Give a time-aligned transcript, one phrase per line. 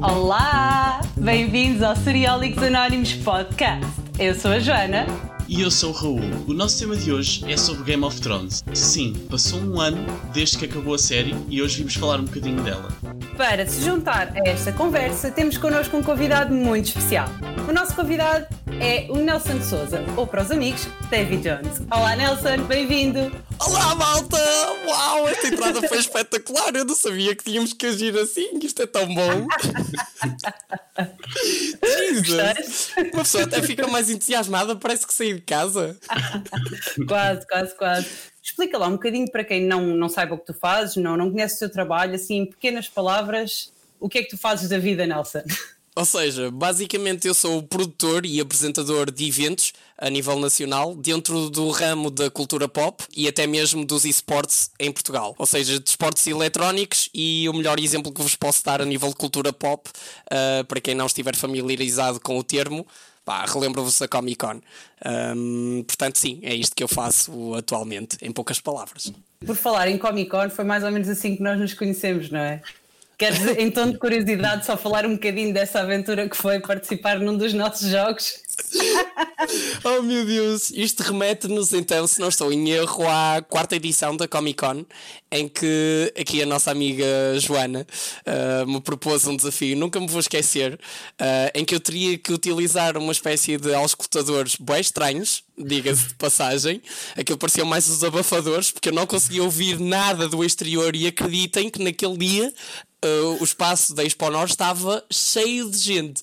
[0.00, 1.00] Olá!
[1.16, 3.84] Bem-vindos ao Seriólicos Anónimos Podcast.
[4.16, 5.06] Eu sou a Joana.
[5.48, 6.20] E eu sou o Raul.
[6.46, 8.62] O nosso tema de hoje é sobre Game of Thrones.
[8.72, 9.98] Sim, passou um ano
[10.32, 12.88] desde que acabou a série e hoje vimos falar um bocadinho dela.
[13.36, 17.28] Para se juntar a esta conversa, temos connosco um convidado muito especial.
[17.68, 18.46] O nosso convidado
[18.80, 21.82] é o Nelson de Souza, ou para os amigos, David Jones.
[21.90, 23.32] Olá Nelson, bem-vindo!
[23.60, 24.38] Olá malta!
[24.86, 26.74] Uau, esta entrada foi espetacular!
[26.74, 29.46] Eu não sabia que tínhamos que agir assim, isto é tão bom!
[31.82, 32.92] Jesus!
[33.12, 35.98] Uma pessoa até fica mais entusiasmada, parece que saí de casa.
[37.06, 38.08] quase, quase, quase.
[38.42, 41.30] Explica lá um bocadinho para quem não, não saiba o que tu fazes, não, não
[41.30, 44.78] conhece o teu trabalho, assim, em pequenas palavras, o que é que tu fazes da
[44.78, 45.42] vida, Nelson?
[45.98, 51.50] Ou seja, basicamente eu sou o produtor e apresentador de eventos a nível nacional dentro
[51.50, 55.34] do ramo da cultura pop e até mesmo dos esportes em Portugal.
[55.36, 59.08] Ou seja, de esportes eletrónicos e o melhor exemplo que vos posso dar a nível
[59.08, 62.86] de cultura pop, uh, para quem não estiver familiarizado com o termo,
[63.52, 64.60] relembro-vos a Comic Con.
[65.04, 69.12] Um, portanto, sim, é isto que eu faço atualmente, em poucas palavras.
[69.44, 72.38] Por falar em Comic Con, foi mais ou menos assim que nós nos conhecemos, não
[72.38, 72.62] é?
[73.18, 77.36] Queres, em tom de curiosidade, só falar um bocadinho dessa aventura que foi participar num
[77.36, 78.40] dos nossos jogos?
[79.84, 84.28] oh meu Deus, isto remete-nos então, se não estou em erro, à quarta edição da
[84.28, 84.84] Comic Con,
[85.30, 87.04] em que aqui a nossa amiga
[87.38, 87.86] Joana
[88.26, 92.32] uh, me propôs um desafio, nunca me vou esquecer, uh, em que eu teria que
[92.32, 96.80] utilizar uma espécie de auscultadores bem estranhos, diga-se de passagem,
[97.16, 101.70] aquilo parecia mais os abafadores, porque eu não conseguia ouvir nada do exterior e acreditem
[101.70, 102.52] que naquele dia
[103.04, 106.22] uh, o espaço da Expo Norte estava cheio de gente.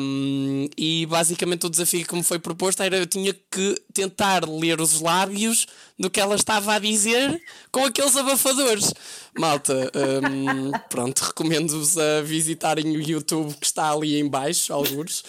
[0.00, 4.80] Um, e basicamente o desafio que me foi proposto era eu tinha que tentar ler
[4.80, 5.66] os lábios
[5.98, 7.40] do que ela estava a dizer
[7.72, 8.92] com aqueles abafadores.
[9.38, 15.20] Malta, um, pronto, recomendo-vos a visitarem o YouTube que está ali em baixo, alguns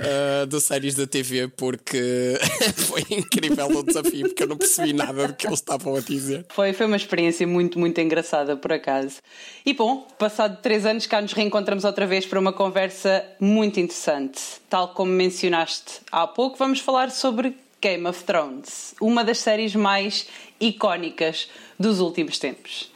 [0.00, 2.38] uh, do séries da TV porque
[2.76, 6.46] foi incrível o desafio, porque eu não percebi nada do que eles estavam a dizer.
[6.50, 9.16] Foi, foi uma experiência muito, muito engraçada, por acaso.
[9.64, 14.40] E bom, passado três anos cá nos reencontramos outra vez para uma conversa muito interessante.
[14.68, 20.26] Tal como mencionaste há pouco, vamos falar sobre Game of Thrones, uma das séries mais
[20.60, 21.48] icónicas
[21.78, 22.90] dos últimos tempos.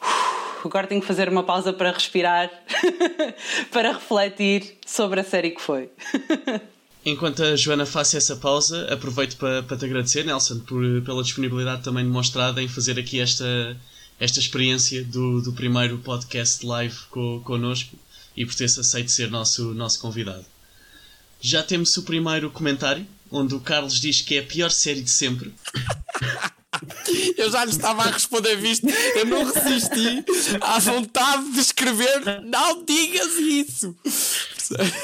[0.00, 2.50] Uf agora tenho que fazer uma pausa para respirar,
[3.72, 5.88] para refletir sobre a série que foi.
[7.04, 11.82] Enquanto a Joana faz essa pausa, aproveito para, para te agradecer, Nelson, por, pela disponibilidade
[11.82, 13.76] também demonstrada em fazer aqui esta,
[14.18, 17.96] esta experiência do, do primeiro podcast live co, connosco
[18.36, 20.44] e por ter-se aceito ser nosso, nosso convidado.
[21.40, 25.10] Já temos o primeiro comentário, onde o Carlos diz que é a pior série de
[25.10, 25.52] sempre.
[27.36, 30.24] Eu já lhe estava a responder visto, eu não resisti
[30.60, 33.96] à vontade de escrever, não digas isso.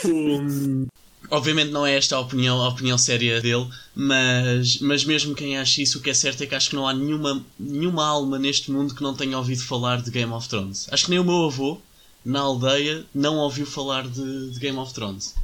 [0.05, 0.87] Um,
[1.31, 5.83] obviamente não é esta a opinião, a opinião séria dele, mas, mas mesmo quem acha
[5.83, 8.71] isso, o que é certo é que acho que não há nenhuma, nenhuma alma neste
[8.71, 10.87] mundo que não tenha ouvido falar de Game of Thrones.
[10.91, 11.81] Acho que nem o meu avô,
[12.25, 15.35] na aldeia, não ouviu falar de, de Game of Thrones.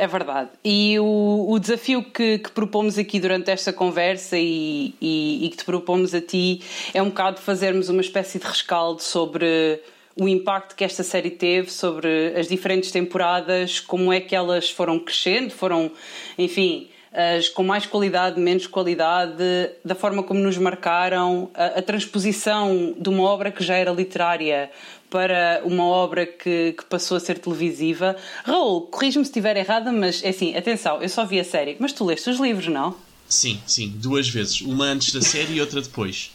[0.00, 0.50] É verdade.
[0.64, 5.56] E o, o desafio que, que, propomos aqui durante esta conversa e, e, e, que
[5.56, 6.62] te propomos a ti
[6.94, 9.82] é um bocado fazermos uma espécie de rescaldo sobre
[10.14, 15.00] o impacto que esta série teve sobre as diferentes temporadas, como é que elas foram
[15.00, 15.90] crescendo, foram,
[16.38, 19.42] enfim, as com mais qualidade, menos qualidade,
[19.84, 24.70] da forma como nos marcaram, a, a transposição de uma obra que já era literária
[25.10, 28.16] para uma obra que, que passou a ser televisiva.
[28.44, 31.92] Raul, corrige-me se estiver errada, mas é assim, atenção, eu só vi a série, mas
[31.92, 32.94] tu leste os livros, não?
[33.28, 34.60] Sim, sim, duas vezes.
[34.62, 36.30] Uma antes da série e outra depois.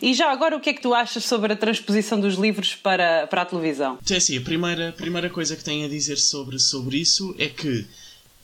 [0.00, 3.26] E já agora, o que é que tu achas sobre a transposição dos livros para,
[3.26, 3.98] para a televisão?
[4.08, 7.48] É assim, a primeira, a primeira coisa que tenho a dizer sobre, sobre isso é
[7.48, 7.86] que,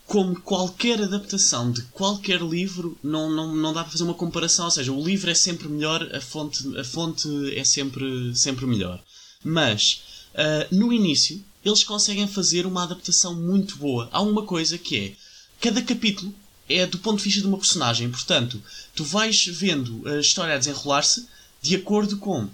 [0.06, 4.64] como qualquer adaptação de qualquer livro, não, não, não dá para fazer uma comparação.
[4.64, 9.00] Ou seja, o livro é sempre melhor, a fonte, a fonte é sempre, sempre melhor.
[9.44, 10.02] Mas
[10.34, 14.08] uh, no início eles conseguem fazer uma adaptação muito boa.
[14.12, 15.12] Há uma coisa que é
[15.60, 16.34] cada capítulo
[16.68, 18.62] é do ponto de vista de uma personagem, portanto,
[18.94, 21.26] tu vais vendo a história a desenrolar-se
[21.60, 22.48] de acordo com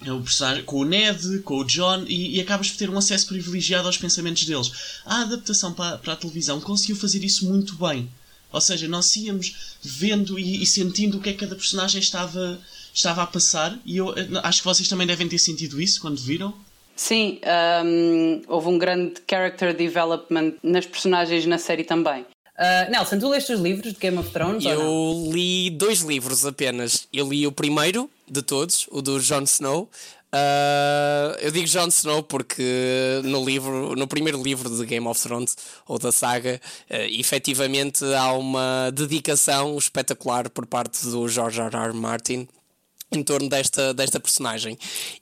[0.00, 3.26] o personagem, com o Ned, com o John, e, e, acabas por ter um acesso
[3.26, 4.70] privilegiado aos pensamentos deles.
[5.04, 8.08] A adaptação para, para a televisão conseguiu fazer isso muito bem.
[8.52, 12.60] Ou seja, nós íamos vendo e, e, sentindo o que é que cada personagem estava,
[12.98, 16.18] estava a passar e eu eh, acho que vocês também devem ter sentido isso quando
[16.20, 16.52] viram.
[16.96, 17.38] Sim,
[17.84, 22.22] um, houve um grande character development nas personagens na série também.
[22.22, 24.64] Uh, Nelson, tu leste os livros de Game of Thrones?
[24.64, 27.06] Eu li dois livros apenas.
[27.12, 29.88] Eu li o primeiro, de todos, o do Jon Snow.
[30.34, 35.56] Uh, eu digo Jon Snow porque no livro, no primeiro livro de Game of Thrones
[35.86, 36.60] ou da saga,
[36.90, 41.76] uh, efetivamente há uma dedicação espetacular por parte do George R.
[41.76, 41.92] R.
[41.94, 42.48] Martin
[43.10, 44.78] em torno desta, desta personagem.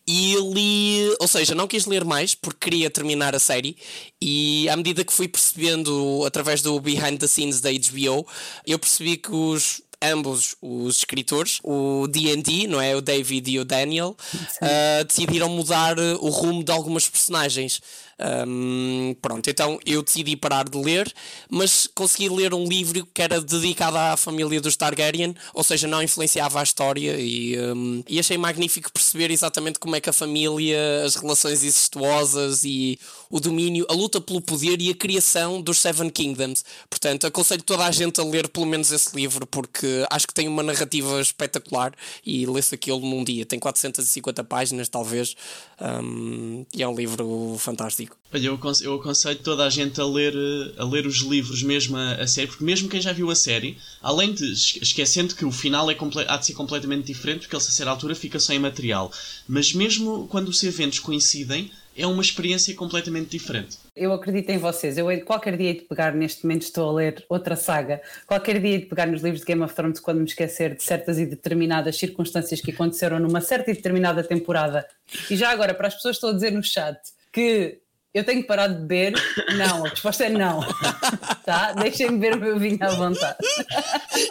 [0.07, 3.77] E li, ou seja, não quis ler mais porque queria terminar a série
[4.21, 8.27] e à medida que fui percebendo através do behind the scenes da HBO,
[8.67, 13.65] eu percebi que os ambos os escritores, o D&D, não é, o David e o
[13.65, 17.81] Daniel, uh, decidiram mudar o rumo de algumas personagens.
[18.19, 21.13] Um, pronto, então eu decidi parar de ler,
[21.51, 26.03] mas consegui ler um livro que era dedicado à família dos Targaryen, ou seja, não
[26.03, 31.05] influenciava a história e, um, e achei magnífico perceber exatamente como é que a família,
[31.05, 32.99] as relações incestuosas e
[33.29, 36.65] o domínio, a luta pelo poder e a criação dos Seven Kingdoms.
[36.89, 40.49] Portanto, aconselho toda a gente a ler pelo menos esse livro porque acho que tem
[40.49, 41.93] uma narrativa espetacular
[42.25, 43.45] e lê-se aquilo num dia.
[43.45, 45.35] Tem 450 páginas, talvez,
[45.81, 48.06] um, e é um livro fantástico.
[48.33, 50.35] Olha, eu, eu aconselho toda a gente a ler,
[50.77, 53.79] a ler os livros mesmo a, a série, porque mesmo quem já viu a série,
[54.03, 55.97] além de esquecendo que o final é
[56.29, 59.13] há de ser completamente diferente, porque ele a certa altura fica só em material,
[59.49, 63.79] mas mesmo quando os eventos coincidem, é uma experiência completamente diferente.
[63.97, 64.99] Eu acredito em vocês.
[64.99, 68.85] Eu qualquer dia de pegar, neste momento estou a ler outra saga, qualquer dia de
[68.85, 72.61] pegar nos livros de Game of Thrones quando me esquecer de certas e determinadas circunstâncias
[72.61, 74.87] que aconteceram numa certa e determinada temporada.
[75.31, 76.99] E já agora, para as pessoas que estão a dizer no chat
[77.33, 77.81] que
[78.17, 79.13] eu tenho que parar de beber?
[79.59, 80.61] Não, a resposta é não.
[81.45, 81.73] tá?
[81.73, 83.37] Deixem-me beber o meu vinho à vontade.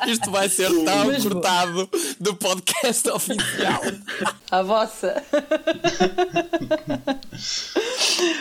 [0.08, 1.90] Isto vai ser tão Mas cortado vou.
[2.20, 3.82] do podcast oficial.
[4.50, 5.24] A vossa.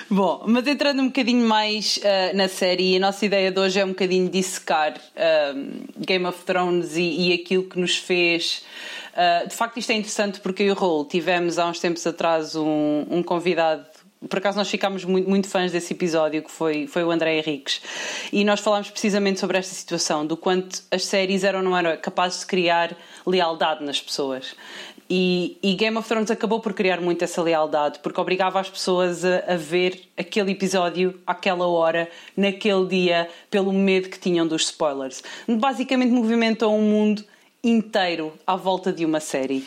[0.08, 3.84] Bom, mas entrando um bocadinho mais uh, na série, a nossa ideia de hoje é
[3.84, 8.64] um bocadinho dissecar uh, Game of Thrones e, e, aquilo que nos fez.
[9.12, 12.06] Uh, de facto, isto é interessante porque eu e o Raul tivemos há uns tempos
[12.06, 13.84] atrás um, um convidado
[14.28, 17.80] por acaso nós ficámos muito, muito fãs desse episódio que foi, foi o André Henriques.
[18.32, 21.96] E nós falámos precisamente sobre esta situação do quanto as séries eram ou não eram
[21.96, 24.54] capazes de criar lealdade nas pessoas.
[25.08, 29.22] E, e, Game of Thrones acabou por criar muito essa lealdade porque obrigava as pessoas
[29.22, 35.22] a, a ver aquele episódio àquela hora, naquele dia pelo medo que tinham dos spoilers.
[35.46, 37.22] Basicamente movimentou um mundo
[37.62, 39.66] inteiro à volta de uma série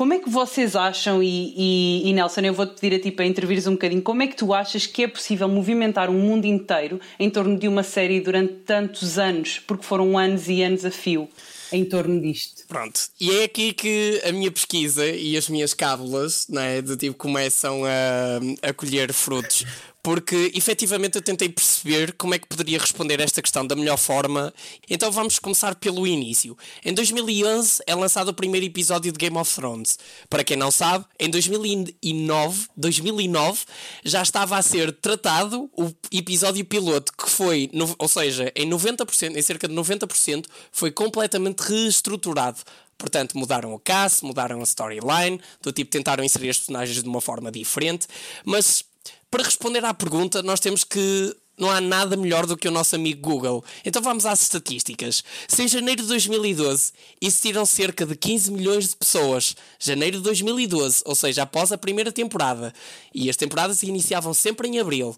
[0.00, 3.26] como é que vocês acham, e, e, e Nelson, eu vou-te pedir a ti para
[3.26, 6.98] intervires um bocadinho, como é que tu achas que é possível movimentar um mundo inteiro
[7.18, 11.28] em torno de uma série durante tantos anos, porque foram anos e anos a fio?
[11.72, 12.64] em torno disto.
[12.66, 17.16] Pronto, e é aqui que a minha pesquisa e as minhas cábulas né, de tipo
[17.16, 19.64] começam a, a colher frutos
[20.02, 24.52] porque efetivamente eu tentei perceber como é que poderia responder esta questão da melhor forma.
[24.88, 26.56] Então vamos começar pelo início.
[26.84, 29.98] Em 2011 é lançado o primeiro episódio de Game of Thrones.
[30.28, 33.60] Para quem não sabe, em 2009, 2009
[34.04, 39.42] já estava a ser tratado o episódio piloto, que foi, ou seja, em 90%, em
[39.42, 42.60] cerca de 90%, foi completamente reestruturado.
[43.00, 47.20] Portanto, mudaram o cast, mudaram a storyline, do tipo tentaram inserir as personagens de uma
[47.20, 48.06] forma diferente,
[48.44, 48.84] mas
[49.30, 51.36] para responder à pergunta, nós temos que.
[51.58, 53.62] Não há nada melhor do que o nosso amigo Google.
[53.84, 55.22] Então vamos às estatísticas.
[55.46, 56.90] Se em janeiro de 2012
[57.20, 62.10] existiram cerca de 15 milhões de pessoas, janeiro de 2012, ou seja, após a primeira
[62.10, 62.72] temporada,
[63.14, 65.14] e as temporadas iniciavam sempre em abril,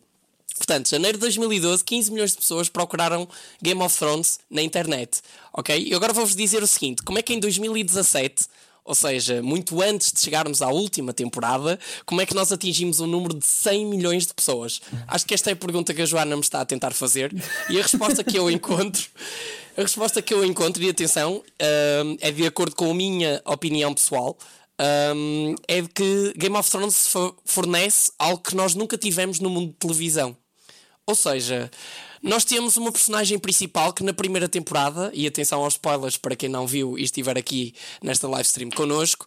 [0.57, 3.29] Portanto, janeiro de 2012, 15 milhões de pessoas procuraram
[3.61, 5.21] Game of Thrones na internet.
[5.53, 5.77] Ok?
[5.77, 8.47] E agora vou-vos dizer o seguinte: como é que em 2017
[8.85, 13.07] ou seja, muito antes de chegarmos à última temporada, como é que nós atingimos um
[13.07, 14.81] número de 100 milhões de pessoas?
[15.07, 17.33] Acho que esta é a pergunta que a Joana me está a tentar fazer
[17.71, 19.05] e a resposta que eu encontro.
[19.77, 21.43] A resposta que eu encontro, e atenção,
[22.05, 24.37] um, é de acordo com a minha opinião pessoal,
[25.17, 27.11] um, é de que Game of Thrones
[27.45, 30.37] fornece algo que nós nunca tivemos no mundo de televisão.
[31.07, 31.71] Ou seja,
[32.23, 36.49] nós temos uma personagem principal que na primeira temporada, e atenção aos spoilers para quem
[36.49, 39.27] não viu e estiver aqui nesta live stream connosco,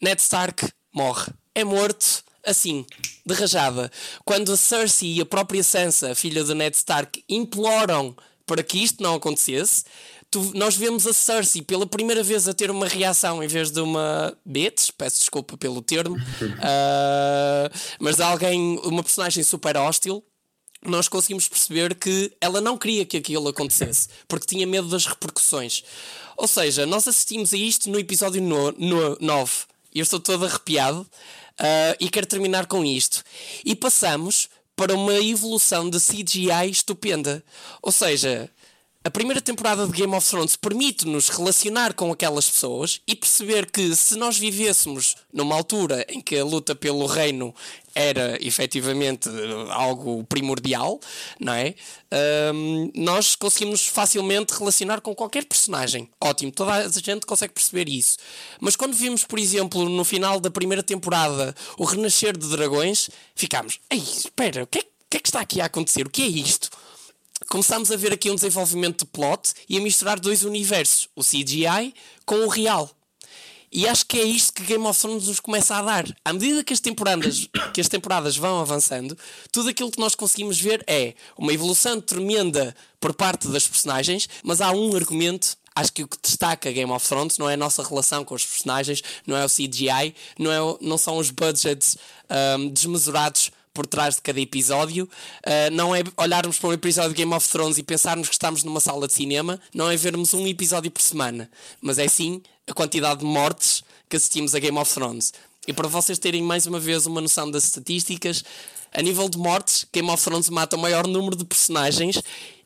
[0.00, 1.32] Ned Stark morre.
[1.54, 2.86] É morto assim,
[3.26, 3.90] de rajada.
[4.24, 9.02] Quando a Cersei e a própria Sansa, filha de Ned Stark, imploram para que isto
[9.02, 9.82] não acontecesse,
[10.30, 13.80] tu, nós vemos a Cersei pela primeira vez a ter uma reação em vez de
[13.80, 20.24] uma bitch, peço desculpa pelo termo, uh, mas de alguém, uma personagem super hostil,
[20.84, 25.82] nós conseguimos perceber que ela não queria que aquilo acontecesse, porque tinha medo das repercussões.
[26.36, 28.76] Ou seja, nós assistimos a isto no episódio 9.
[28.78, 29.48] No, no,
[29.94, 33.24] eu estou todo arrepiado uh, e quero terminar com isto.
[33.64, 37.42] E passamos para uma evolução de CGI estupenda.
[37.80, 38.50] Ou seja,
[39.06, 43.94] a primeira temporada de Game of Thrones permite-nos relacionar com aquelas pessoas e perceber que
[43.94, 47.54] se nós vivêssemos numa altura em que a luta pelo reino
[47.94, 49.28] era efetivamente
[49.70, 50.98] algo primordial,
[51.38, 51.76] não é?
[52.52, 56.10] Um, nós conseguimos facilmente relacionar com qualquer personagem.
[56.20, 58.16] Ótimo, toda a gente consegue perceber isso.
[58.60, 63.78] Mas quando vimos, por exemplo, no final da primeira temporada, o renascer de dragões, ficámos,
[63.88, 66.04] ei, espera, o que é, o que, é que está aqui a acontecer?
[66.08, 66.68] O que é isto?
[67.48, 71.94] Começámos a ver aqui um desenvolvimento de plot e a misturar dois universos, o CGI
[72.24, 72.90] com o real.
[73.70, 76.06] E acho que é isto que Game of Thrones nos começa a dar.
[76.24, 79.16] À medida que as temporadas, que as temporadas vão avançando,
[79.52, 84.60] tudo aquilo que nós conseguimos ver é uma evolução tremenda por parte das personagens, mas
[84.60, 85.56] há um argumento.
[85.74, 88.46] Acho que o que destaca Game of Thrones não é a nossa relação com os
[88.46, 91.98] personagens, não é o CGI, não, é, não são os budgets
[92.58, 95.04] um, desmesurados por trás de cada episódio.
[95.46, 98.64] Uh, não é olharmos para um episódio de Game of Thrones e pensarmos que estamos
[98.64, 101.50] numa sala de cinema, não é vermos um episódio por semana,
[101.82, 105.34] mas é sim a quantidade de mortes que assistimos a Game of Thrones.
[105.68, 108.42] E para vocês terem mais uma vez uma noção das estatísticas,
[108.94, 112.22] a nível de mortes, Game of Thrones mata o maior número de personagens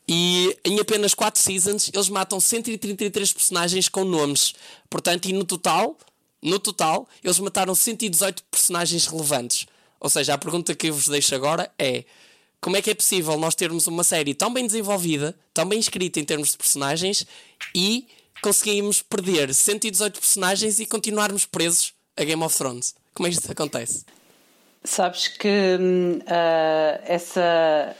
[0.07, 4.53] e em apenas 4 seasons eles matam 133 personagens com nomes.
[4.89, 5.97] Portanto, e no total,
[6.41, 9.65] no total, eles mataram 118 personagens relevantes.
[10.01, 12.03] Ou seja, a pergunta que eu vos deixo agora é:
[12.59, 16.19] como é que é possível nós termos uma série tão bem desenvolvida, tão bem escrita
[16.19, 17.25] em termos de personagens
[17.73, 18.07] e
[18.41, 22.95] conseguimos perder 118 personagens e continuarmos presos a Game of Thrones?
[23.13, 24.03] Como é que isso acontece?
[24.83, 27.95] Sabes que uh, essa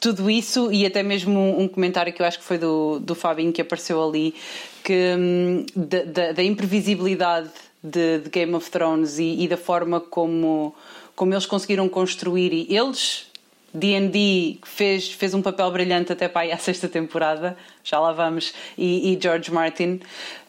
[0.00, 3.52] tudo isso e até mesmo um comentário que eu acho que foi do, do Fabinho
[3.52, 4.34] que apareceu ali
[4.84, 7.50] que um, da, da, da, imprevisibilidade
[7.82, 10.74] de, de, Game of Thrones e, e da forma como
[11.14, 13.28] como eles conseguiram construir e eles
[13.72, 18.52] D&D fez, fez um papel brilhante até para aí à sexta temporada, já lá vamos,
[18.76, 20.00] e, e George Martin,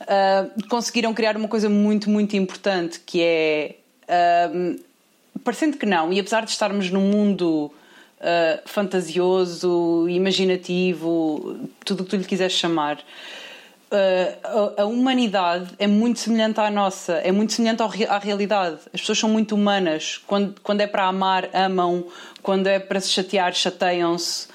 [0.01, 3.75] uh, conseguiram criar uma coisa muito, muito importante, que é,
[4.07, 4.79] uh,
[5.43, 7.71] parecendo que não, e apesar de estarmos num mundo
[8.19, 13.03] uh, fantasioso, imaginativo, tudo o que tu lhe quiseres chamar,
[13.91, 18.77] Uh, a, a, humanidade é muito semelhante à nossa, é muito semelhante ao, à realidade.
[18.93, 20.21] As pessoas são muito humanas.
[20.27, 22.05] Quando, quando é para amar, amam.
[22.43, 24.47] Quando é para se chatear, chateiam-se.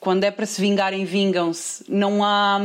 [0.00, 1.84] Quando é para se vingarem, vingam-se.
[1.88, 2.60] Não há,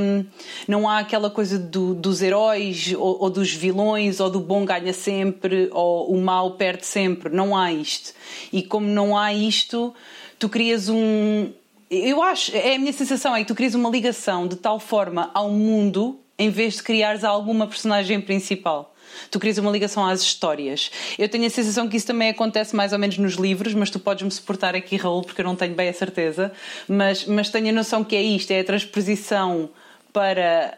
[0.67, 4.93] não há aquela coisa do, dos heróis ou, ou, dos vilões, ou do bom ganha
[4.93, 7.31] sempre, ou o mal perde sempre.
[7.31, 8.11] Não há isto.
[8.51, 9.93] E como não há isto,
[10.39, 11.51] tu crias um,
[11.91, 15.29] eu acho, é a minha sensação, é que tu crias uma ligação de tal forma
[15.33, 18.95] ao mundo em vez de criares alguma personagem principal.
[19.29, 20.89] Tu crias uma ligação às histórias.
[21.19, 23.99] Eu tenho a sensação que isso também acontece mais ou menos nos livros, mas tu
[23.99, 26.51] podes-me suportar aqui, Raul, porque eu não tenho bem a certeza.
[26.87, 29.69] Mas, mas tenho a noção que é isto: é a transposição
[30.13, 30.77] para,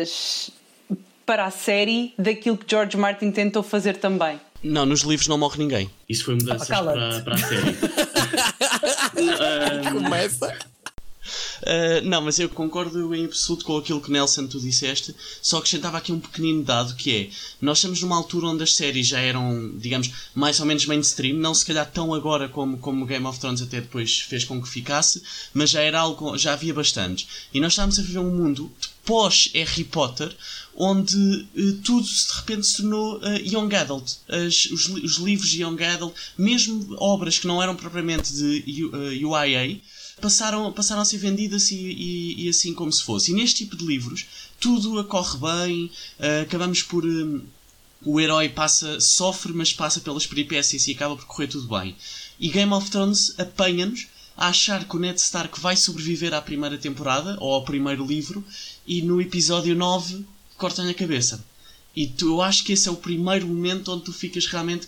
[0.00, 0.50] as,
[1.26, 4.40] para a série daquilo que George Martin tentou fazer também.
[4.62, 5.90] Não, nos livros não morre ninguém.
[6.08, 7.76] Isso foi mudanças ah, para, para a série.
[9.92, 10.58] Começa.
[11.62, 15.98] Uh, não, mas eu concordo em absoluto com aquilo que Nelson tu disseste, só acrescentava
[15.98, 19.72] aqui um pequenino dado que é, nós estamos numa altura onde as séries já eram,
[19.76, 23.62] digamos, mais ou menos mainstream, não se calhar tão agora como, como Game of Thrones
[23.62, 27.26] até depois fez com que ficasse, mas já era algo, já havia bastantes.
[27.52, 28.70] E nós estávamos a viver um mundo
[29.06, 30.36] pós Harry Potter,
[30.76, 34.16] onde uh, tudo de repente se tornou uh, young adult.
[34.28, 39.80] As, os, os, livros young adult, mesmo obras que não eram propriamente de uh, UIA,
[40.20, 43.30] passaram, passaram a ser vendidas e, e, e, assim como se fosse.
[43.30, 44.26] E neste tipo de livros,
[44.60, 45.90] tudo corre bem,
[46.42, 47.04] acabamos por.
[47.04, 47.42] Um,
[48.04, 51.96] o herói passa, sofre, mas passa pelas peripécias e acaba por correr tudo bem.
[52.38, 56.76] E Game of Thrones apanha-nos a achar que o Ned Stark vai sobreviver à primeira
[56.76, 58.44] temporada ou ao primeiro livro
[58.86, 60.24] e no episódio 9
[60.56, 61.44] cortam-lhe a cabeça.
[61.94, 64.86] E tu, eu acho que esse é o primeiro momento onde tu ficas realmente.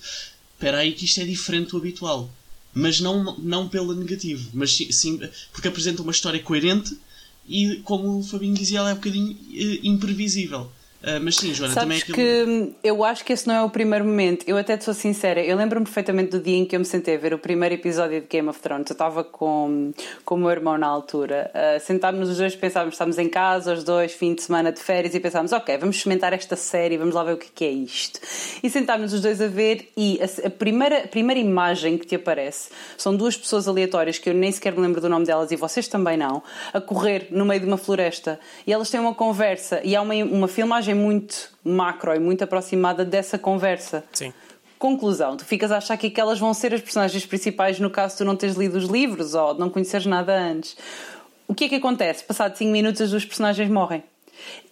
[0.55, 2.31] Espera aí, que isto é diferente do habitual.
[2.75, 5.19] Mas não, não pelo negativo, mas sim,
[5.52, 6.97] porque apresenta uma história coerente
[7.49, 10.71] e, como o Fabinho dizia, ela é um bocadinho uh, imprevisível.
[11.00, 12.75] Uh, mas sim, Joana, Sabes também é aquilo...
[12.75, 14.45] que eu acho que esse não é o primeiro momento.
[14.49, 17.14] Eu até te sou sincera, eu lembro-me perfeitamente do dia em que eu me sentei
[17.14, 18.90] a ver o primeiro episódio de Game of Thrones.
[18.90, 19.93] Eu estava com,
[20.25, 21.52] com o meu irmão na altura.
[21.55, 25.14] Uh, sentámos-nos os dois, pensávamos, estávamos em casa, os dois, fim de semana de férias,
[25.14, 28.19] e pensávamos, ok, vamos experimentar esta série, vamos lá ver o que é isto.
[28.61, 32.17] E sentámos-nos os dois a ver, e a, a, primeira, a primeira imagem que te
[32.17, 35.57] aparece são duas pessoas aleatórias, que eu nem sequer me lembro do nome delas, e
[35.57, 38.40] vocês também não, a correr no meio de uma floresta.
[38.67, 42.45] E elas têm uma conversa, e há uma, uma filmagem imagem muito macro e muito
[42.45, 44.04] aproximada dessa conversa.
[44.12, 44.33] Sim.
[44.78, 48.25] Conclusão, tu ficas a achar que aquelas vão ser as personagens principais no caso tu
[48.25, 50.76] não teres lido os livros ou não conheceres nada antes.
[51.49, 52.25] o que é que acontece?
[52.25, 54.04] Passado 5 minutos, as duas personagens morrem.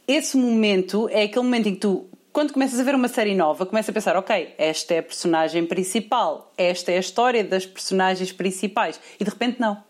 [0.06, 3.66] Esse momento é aquele momento em que tu, quando começas a ver uma série nova,
[3.66, 8.30] começas a pensar: ok, esta é a personagem principal, esta é a história das personagens
[8.30, 9.82] principais, e de repente não.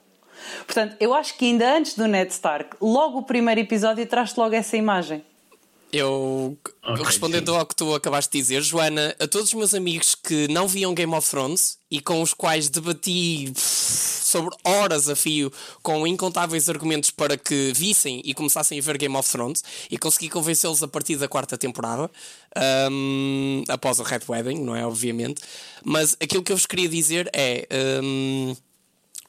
[0.64, 4.54] Portanto, eu acho que ainda antes do Ned Stark, logo o primeiro episódio traz-te logo
[4.54, 5.22] essa imagem.
[5.92, 7.58] Eu, okay, respondendo sim.
[7.58, 10.92] ao que tu acabaste de dizer, Joana, a todos os meus amigos que não viam
[10.92, 15.52] Game of Thrones e com os quais debati sobre horas a fio
[15.82, 20.28] com incontáveis argumentos para que vissem e começassem a ver Game of Thrones e consegui
[20.28, 22.10] convencê-los a partir da quarta temporada,
[22.90, 24.84] um, após o Red Wedding, não é?
[24.84, 25.40] Obviamente.
[25.84, 27.66] Mas aquilo que eu vos queria dizer é.
[28.02, 28.56] Um,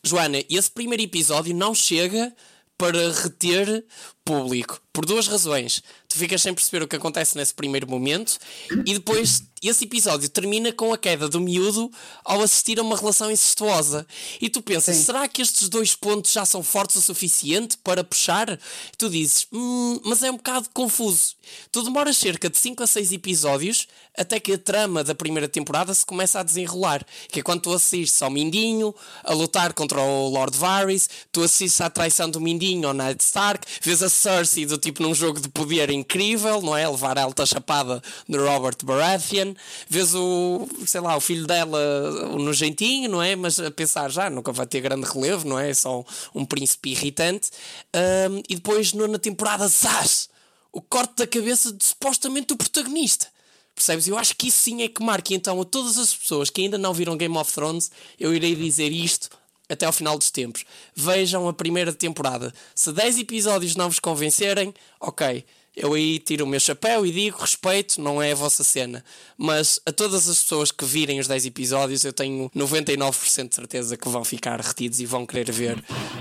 [0.04, 2.34] Joana, esse primeiro episódio não chega
[2.78, 3.84] para reter
[4.24, 4.80] público.
[4.98, 5.84] Por duas razões.
[6.08, 8.40] Tu ficas sem perceber o que acontece nesse primeiro momento
[8.84, 11.92] e depois esse episódio termina com a queda do miúdo
[12.24, 14.06] ao assistir a uma relação incestuosa.
[14.40, 15.04] E tu pensas, Sim.
[15.04, 18.60] será que estes dois pontos já são fortes o suficiente para puxar?
[18.98, 21.36] Tu dizes, hum, mas é um bocado confuso.
[21.72, 23.88] Tu demoras cerca de 5 a 6 episódios
[24.18, 27.06] até que a trama da primeira temporada se começa a desenrolar.
[27.32, 31.82] Que é quando tu assistes ao Mindinho a lutar contra o Lord Varys, tu assistes
[31.82, 35.50] à traição do Mindinho ao Ned Stark, vês a Cersei do tipo num jogo de
[35.50, 36.88] poder incrível, não é?
[36.88, 39.54] Levar a alta chapada de Robert Baratheon,
[39.90, 43.36] vês o, sei lá, o filho dela no jeitinho, não é?
[43.36, 45.72] Mas a pensar já, nunca vai ter grande relevo, não é?
[45.72, 46.06] É só um,
[46.42, 47.50] um príncipe irritante.
[47.94, 50.30] Um, e depois, na temporada, zás!
[50.72, 53.28] O corte da cabeça de supostamente o protagonista.
[53.76, 54.08] Percebes?
[54.08, 55.34] Eu acho que isso sim é que marca.
[55.34, 58.92] Então, a todas as pessoas que ainda não viram Game of Thrones, eu irei dizer
[58.92, 59.30] isto
[59.70, 60.66] até ao final dos tempos.
[60.96, 62.54] Vejam a primeira temporada.
[62.74, 65.46] Se 10 episódios não vos convencerem, ok.
[65.78, 69.04] Eu aí tiro o meu chapéu e digo respeito, não é a vossa cena.
[69.38, 73.96] Mas a todas as pessoas que virem os 10 episódios, eu tenho 99% de certeza
[73.96, 75.78] que vão ficar retidos e vão querer ver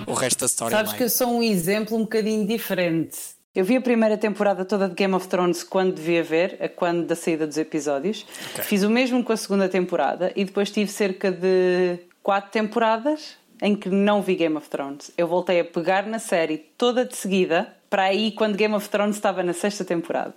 [0.07, 0.77] o resto da história.
[0.77, 3.17] Sabes que eu sou um exemplo um bocadinho diferente.
[3.55, 7.07] Eu vi a primeira temporada toda de Game of Thrones quando devia ver, a quando
[7.07, 8.27] da saída dos episódios.
[8.53, 8.65] Okay.
[8.65, 13.77] Fiz o mesmo com a segunda temporada e depois tive cerca de quatro temporadas em
[13.77, 15.13] que não vi Game of Thrones.
[15.17, 19.15] Eu voltei a pegar na série toda de seguida para aí quando Game of Thrones
[19.15, 20.35] estava na sexta temporada.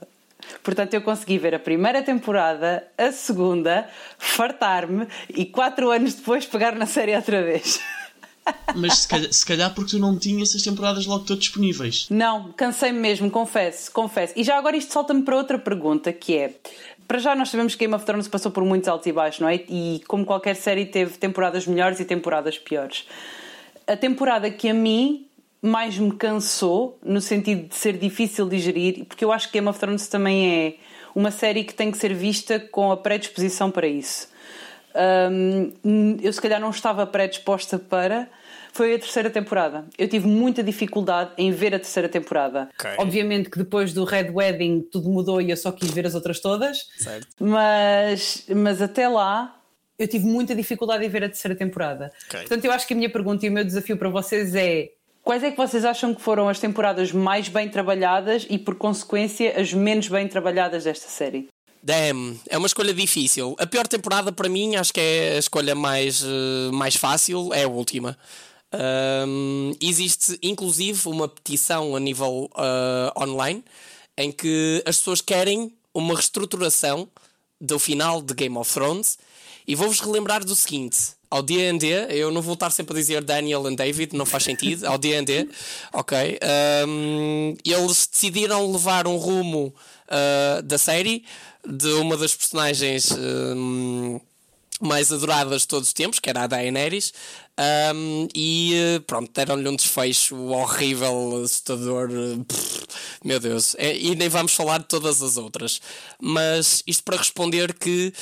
[0.61, 6.75] Portanto, eu consegui ver a primeira temporada, a segunda, fartar-me e quatro anos depois pegar
[6.75, 7.81] na série outra vez.
[8.75, 12.05] Mas se calhar, se calhar, porque tu não tinhas essas temporadas logo todas disponíveis.
[12.11, 14.33] Não, cansei-me mesmo, confesso, confesso.
[14.35, 16.53] E já agora isto salta-me para outra pergunta que é
[17.09, 19.49] para já nós sabemos que Game of Thrones passou por muitos altos e baixos, não
[19.49, 19.55] é?
[19.67, 23.07] E como qualquer série teve temporadas melhores e temporadas piores.
[23.87, 25.25] A temporada que a mim
[25.59, 29.67] mais me cansou, no sentido de ser difícil de digerir, porque eu acho que Game
[29.67, 30.75] of Thrones também é
[31.15, 34.29] uma série que tem que ser vista com a predisposição para isso.
[36.23, 38.29] Eu se calhar não estava predisposta para,
[38.71, 39.85] foi a terceira temporada.
[39.97, 42.69] Eu tive muita dificuldade em ver a terceira temporada.
[42.79, 42.95] Okay.
[42.97, 46.39] Obviamente que depois do Red Wedding tudo mudou e eu só quis ver as outras
[46.39, 46.87] todas.
[46.97, 47.27] Certo.
[47.39, 49.55] Mas, mas até lá
[49.97, 52.11] eu tive muita dificuldade em ver a terceira temporada.
[52.27, 52.41] Okay.
[52.41, 54.89] Portanto, eu acho que a minha pergunta e o meu desafio para vocês é
[55.21, 59.59] Quais é que vocês acham que foram as temporadas mais bem trabalhadas e, por consequência,
[59.59, 61.49] as menos bem trabalhadas desta série?
[61.83, 63.55] Damn, é uma escolha difícil.
[63.59, 67.63] A pior temporada para mim, acho que é a escolha mais, uh, mais fácil, é
[67.63, 68.17] a última.
[68.71, 73.63] Um, existe inclusive uma petição a nível uh, online
[74.15, 77.09] em que as pessoas querem uma reestruturação
[77.59, 79.17] do final de Game of Thrones.
[79.67, 83.69] E vou-vos relembrar do seguinte: ao DD, eu não vou estar sempre a dizer Daniel
[83.69, 84.85] e David, não faz sentido.
[84.85, 85.47] Ao DD,
[85.93, 86.39] ok.
[86.87, 89.73] Um, eles decidiram levar um rumo
[90.07, 91.23] uh, da série
[91.67, 93.11] de uma das personagens.
[93.11, 94.19] Um,
[94.79, 97.13] mais adoradas de todos os tempos, que era a Daenerys,
[97.93, 102.09] um, e eh, pronto, deram-lhe um desfecho horrível, assustador,
[102.47, 102.85] pff,
[103.23, 105.81] meu Deus, é, e nem vamos falar de todas as outras.
[106.21, 108.13] Mas isto para responder que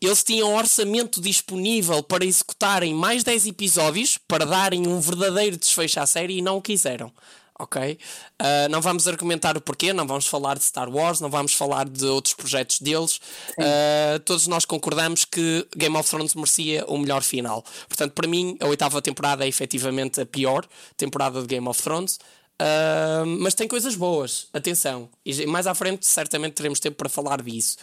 [0.00, 6.06] eles tinham orçamento disponível para executarem mais 10 episódios, para darem um verdadeiro desfecho à
[6.06, 7.12] série e não o quiseram
[7.58, 7.98] ok?
[8.40, 11.88] Uh, não vamos argumentar o porquê, não vamos falar de Star Wars, não vamos falar
[11.88, 13.20] de outros projetos deles.
[13.58, 17.64] Uh, todos nós concordamos que Game of Thrones merecia o melhor final.
[17.88, 20.66] Portanto, para mim, a oitava temporada é efetivamente a pior
[20.96, 22.18] temporada de Game of Thrones.
[22.60, 25.08] Uh, mas tem coisas boas, atenção.
[25.24, 27.76] E mais à frente, certamente, teremos tempo para falar disso.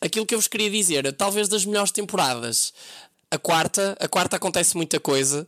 [0.00, 2.72] Aquilo que eu vos queria dizer, talvez das melhores temporadas,
[3.30, 5.46] a quarta, a quarta acontece muita coisa.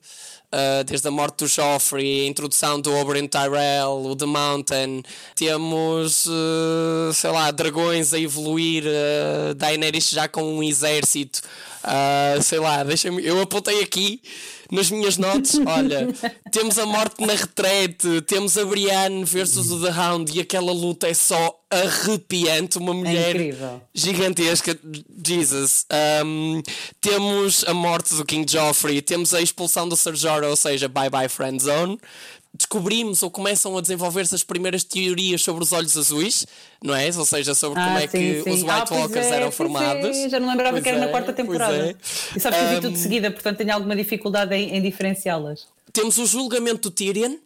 [0.52, 5.04] Uh, desde a morte do Joffrey, a introdução do Oberyn Tyrell, o The Mountain,
[5.36, 11.40] temos, uh, sei lá, dragões a evoluir, uh, Daenerys já com um exército,
[11.82, 13.24] Uh, sei lá, deixa-me.
[13.24, 14.20] Eu apontei aqui
[14.70, 16.08] nas minhas notas: olha,
[16.52, 21.08] temos a morte na retrete, temos a Brienne versus o The Hound e aquela luta
[21.08, 22.78] é só arrepiante.
[22.78, 24.78] Uma mulher é gigantesca,
[25.26, 25.86] Jesus.
[26.24, 26.62] Um,
[27.00, 31.08] temos a morte do King Joffrey, temos a expulsão do Ser Jorah, ou seja, bye
[31.08, 31.98] bye friend zone
[32.60, 36.46] descobrimos ou começam a desenvolver-se as primeiras teorias sobre os olhos azuis,
[36.82, 37.06] não é?
[37.06, 38.50] Ou seja, sobre ah, como é sim, que sim.
[38.50, 40.16] os White ah, Walkers é, eram formados.
[40.16, 40.28] É.
[40.28, 41.90] Já não lembrava pois que era é, na quarta temporada.
[41.90, 41.96] É.
[42.36, 45.66] E sabes que um, vi tudo de seguida, portanto tenho alguma dificuldade em, em diferenciá-las.
[45.92, 47.36] Temos o julgamento do Tyrion,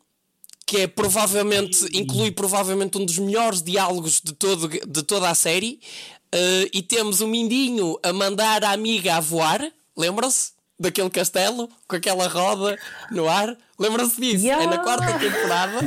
[0.67, 5.79] que é provavelmente, inclui provavelmente um dos melhores diálogos de, todo, de toda a série.
[6.35, 9.61] Uh, e temos o Mindinho a mandar a amiga a voar,
[9.97, 10.54] lembram-se?
[10.79, 12.77] Daquele castelo, com aquela roda
[13.11, 13.57] no ar.
[13.79, 14.45] Lembram-se disso?
[14.45, 14.65] Yeah.
[14.65, 15.79] É na quarta temporada.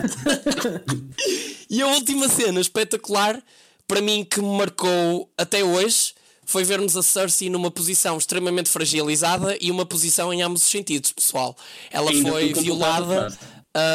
[1.69, 3.41] e a última cena espetacular,
[3.86, 6.13] para mim, que me marcou até hoje,
[6.45, 11.12] foi vermos a Cersei numa posição extremamente fragilizada e uma posição em ambos os sentidos,
[11.12, 11.56] pessoal.
[11.91, 13.38] Ela Ainda foi violada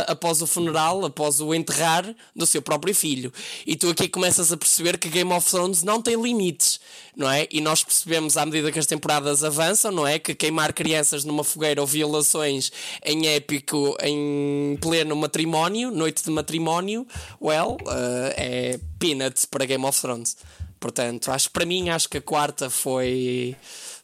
[0.06, 3.32] após o funeral, após o enterrar do seu próprio filho.
[3.66, 6.80] E tu aqui começas a perceber que Game of Thrones não tem limites,
[7.16, 7.46] não é?
[7.50, 10.18] E nós percebemos à medida que as temporadas avançam, não é?
[10.18, 12.70] Que queimar crianças numa fogueira ou violações
[13.04, 17.06] em épico, em pleno matrimónio, noite de matrimónio,
[17.40, 20.36] well, uh, é peanuts para Game of Thrones.
[20.78, 23.56] Portanto, acho para mim, acho que a quarta foi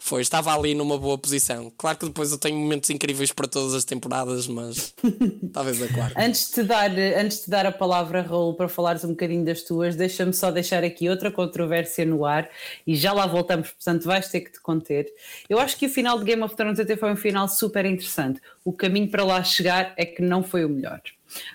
[0.09, 1.71] foi, estava ali numa boa posição.
[1.77, 4.95] Claro que depois eu tenho momentos incríveis para todas as temporadas, mas
[5.53, 6.19] talvez a quarta.
[6.19, 9.95] Antes de dar, antes de dar a palavra, Raul, para falares um bocadinho das tuas,
[9.97, 12.49] deixa-me só deixar aqui outra controvérsia no ar
[12.87, 15.07] e já lá voltamos, portanto vais ter que te conter.
[15.47, 18.41] Eu acho que o final de Game of Thrones até foi um final super interessante.
[18.65, 21.03] O caminho para lá chegar é que não foi o melhor.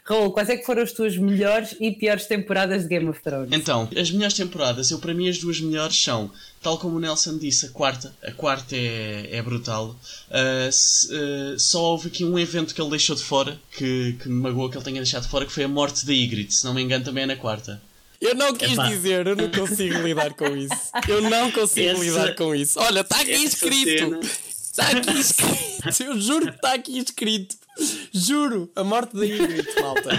[0.04, 3.50] Raul, quais é que foram as tuas melhores e piores temporadas de Game of Thrones?
[3.52, 6.32] Então, as melhores temporadas, eu para mim as duas melhores são,
[6.62, 8.14] tal como o Nelson disse, a quarta.
[8.24, 9.96] A quarta é, é brutal.
[10.30, 14.30] Uh, se, uh, só houve aqui um evento que ele deixou de fora, que, que
[14.30, 16.66] me magoou que ele tenha deixado de fora, que foi a morte da Ygritte, se
[16.66, 17.82] não me engano também é na quarta.
[18.24, 18.88] Eu não quis Epá.
[18.88, 20.74] dizer, eu não consigo lidar com isso.
[21.10, 22.80] Eu não consigo essa, lidar com isso.
[22.80, 24.20] Olha, está aqui escrito.
[24.24, 26.04] Está aqui escrito.
[26.04, 27.58] Eu juro que está aqui escrito.
[28.14, 30.10] Juro, a morte da Ygritte, malta.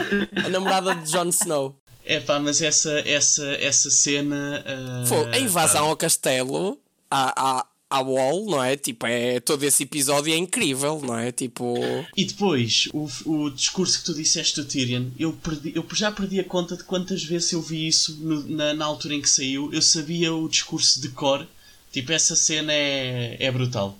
[0.45, 1.77] A namorada de Jon Snow.
[2.05, 4.63] É pá, mas essa, essa, essa cena.
[4.67, 5.89] Uh, Foi a invasão pá.
[5.89, 6.79] ao castelo,
[7.11, 8.77] à, à, à wall, não é?
[8.77, 11.33] Tipo, é, todo esse episódio é incrível, não é?
[11.33, 11.75] Tipo.
[12.15, 16.41] E depois, o, o discurso que tu disseste do Tyrion, eu, perdi, eu já perdi
[16.41, 19.73] a conta de quantas vezes eu vi isso no, na, na altura em que saiu.
[19.73, 21.47] Eu sabia o discurso de cor.
[21.91, 23.97] Tipo, essa cena é, é brutal.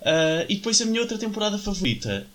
[0.00, 2.26] Uh, e depois a minha outra temporada favorita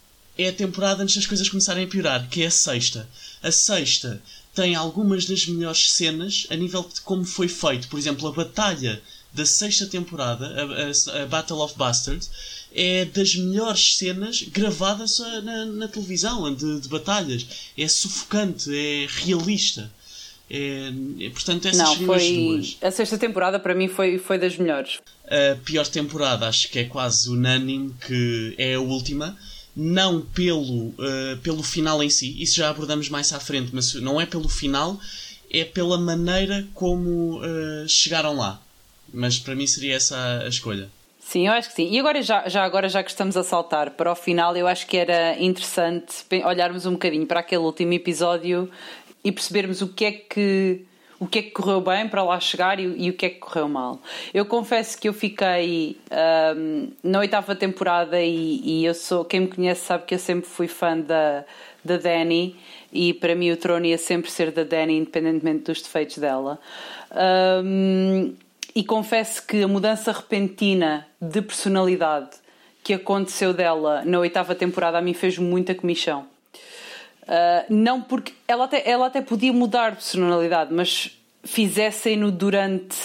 [0.43, 3.08] é a temporada antes das coisas começarem a piorar, que é a sexta.
[3.41, 4.21] A sexta
[4.54, 7.88] tem algumas das melhores cenas a nível de como foi feito.
[7.88, 9.01] Por exemplo, a batalha
[9.34, 12.30] da sexta temporada, a, a, a Battle of Bastards,
[12.73, 17.45] é das melhores cenas gravadas na, na televisão de, de, batalhas.
[17.77, 19.91] É sufocante, é realista.
[20.49, 22.34] É, é, portanto, essas Não, foi...
[22.36, 22.77] duas.
[22.82, 24.99] A sexta temporada para mim foi, foi das melhores.
[25.25, 29.38] A pior temporada acho que é quase unânime que é a última
[29.76, 34.20] não pelo, uh, pelo final em si, isso já abordamos mais à frente, mas não
[34.20, 35.00] é pelo final,
[35.50, 38.62] é pela maneira como uh, chegaram lá.
[39.14, 40.90] Mas para mim seria essa a escolha.
[41.20, 41.90] Sim, eu acho que sim.
[41.90, 44.88] E agora já, já agora já que estamos a saltar para o final, eu acho
[44.88, 48.70] que era interessante olharmos um bocadinho para aquele último episódio
[49.24, 50.86] e percebermos o que é que
[51.22, 53.38] o que é que correu bem para lá chegar e, e o que é que
[53.38, 54.02] correu mal.
[54.34, 55.96] Eu confesso que eu fiquei
[56.58, 60.50] um, na oitava temporada e, e, eu sou, quem me conhece sabe que eu sempre
[60.50, 61.46] fui fã da,
[61.86, 62.56] da Dani
[62.92, 66.60] e para mim o trono ia sempre ser da Dani, independentemente dos defeitos dela.
[67.64, 68.34] Um,
[68.74, 72.32] e confesso que a mudança repentina de personalidade
[72.84, 76.26] que aconteceu dela na oitava temporada a mim fez muita comichão.
[77.32, 82.98] Uh, não porque ela até, ela até podia mudar de personalidade, mas fizessem-no durante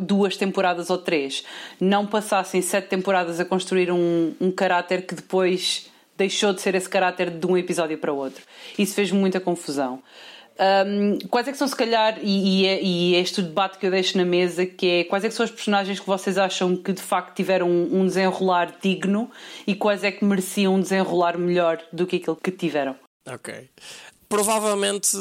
[0.00, 1.42] duas temporadas ou três.
[1.80, 6.88] Não passassem sete temporadas a construir um, um caráter que depois deixou de ser esse
[6.88, 8.44] caráter de um episódio para o outro.
[8.78, 10.02] Isso fez muita confusão.
[10.86, 13.86] Um, quais é que são, se calhar, e, e, é, e é este debate que
[13.86, 16.76] eu deixo na mesa, que é quais é que são os personagens que vocês acham
[16.76, 19.30] que de facto tiveram um, um desenrolar digno
[19.66, 22.94] e quais é que mereciam um desenrolar melhor do que aquele que tiveram?
[23.26, 23.68] Ok.
[24.28, 25.16] Provavelmente.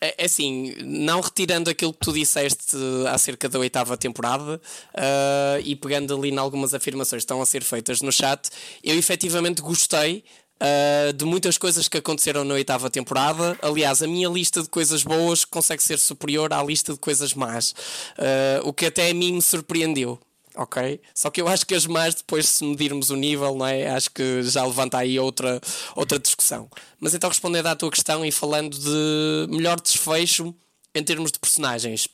[0.00, 2.76] É, é assim, não retirando aquilo que tu disseste
[3.08, 4.60] acerca da oitava temporada
[4.94, 8.50] uh, e pegando ali em algumas afirmações que estão a ser feitas no chat,
[8.82, 13.58] eu efetivamente gostei Uh, de muitas coisas que aconteceram na oitava temporada.
[13.60, 17.72] Aliás, a minha lista de coisas boas consegue ser superior à lista de coisas más,
[18.16, 20.18] uh, o que até a mim me surpreendeu.
[20.56, 21.00] Ok?
[21.14, 23.88] Só que eu acho que as más, depois, se medirmos o nível, não é?
[23.88, 25.60] Acho que já levanta aí outra,
[25.94, 26.68] outra discussão.
[27.00, 30.54] Mas então, respondendo à tua questão e falando de melhor desfecho
[30.94, 32.08] em termos de personagens,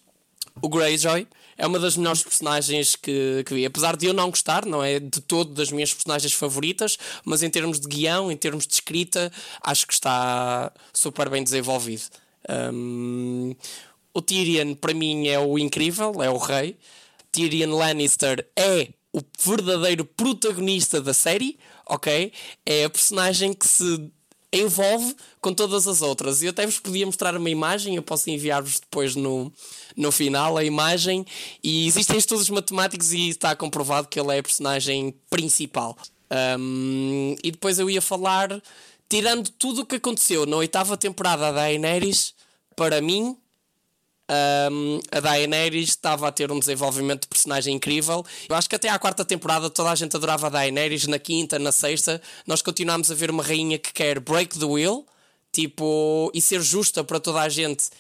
[0.62, 1.26] o Greyjoy
[1.56, 3.66] é uma das melhores personagens que, que vi.
[3.66, 7.50] Apesar de eu não gostar, não é de todo das minhas personagens favoritas, mas em
[7.50, 9.30] termos de guião, em termos de escrita,
[9.62, 12.04] acho que está super bem desenvolvido.
[12.72, 13.54] Um,
[14.14, 16.76] o Tyrion, para mim, é o incrível, é o rei.
[17.32, 22.32] Tyrion Lannister é o verdadeiro protagonista da série, ok?
[22.64, 24.10] É a personagem que se
[24.52, 26.42] envolve com todas as outras.
[26.42, 29.52] Eu até vos podia mostrar uma imagem, eu posso enviar-vos depois no,
[29.96, 31.24] no final a imagem.
[31.62, 35.96] E existem estudos matemáticos e está comprovado que ele é a personagem principal.
[36.58, 38.60] Um, e depois eu ia falar,
[39.08, 42.34] tirando tudo o que aconteceu na oitava temporada da Daenerys,
[42.76, 43.36] para mim
[44.70, 48.24] um, a Daenerys estava a ter um desenvolvimento de personagem incrível.
[48.48, 51.06] Eu acho que até à quarta temporada toda a gente adorava a Daenerys.
[51.06, 55.06] Na quinta, na sexta, nós continuamos a ver uma rainha que quer break the will
[55.52, 57.90] tipo, e ser justa para toda a gente.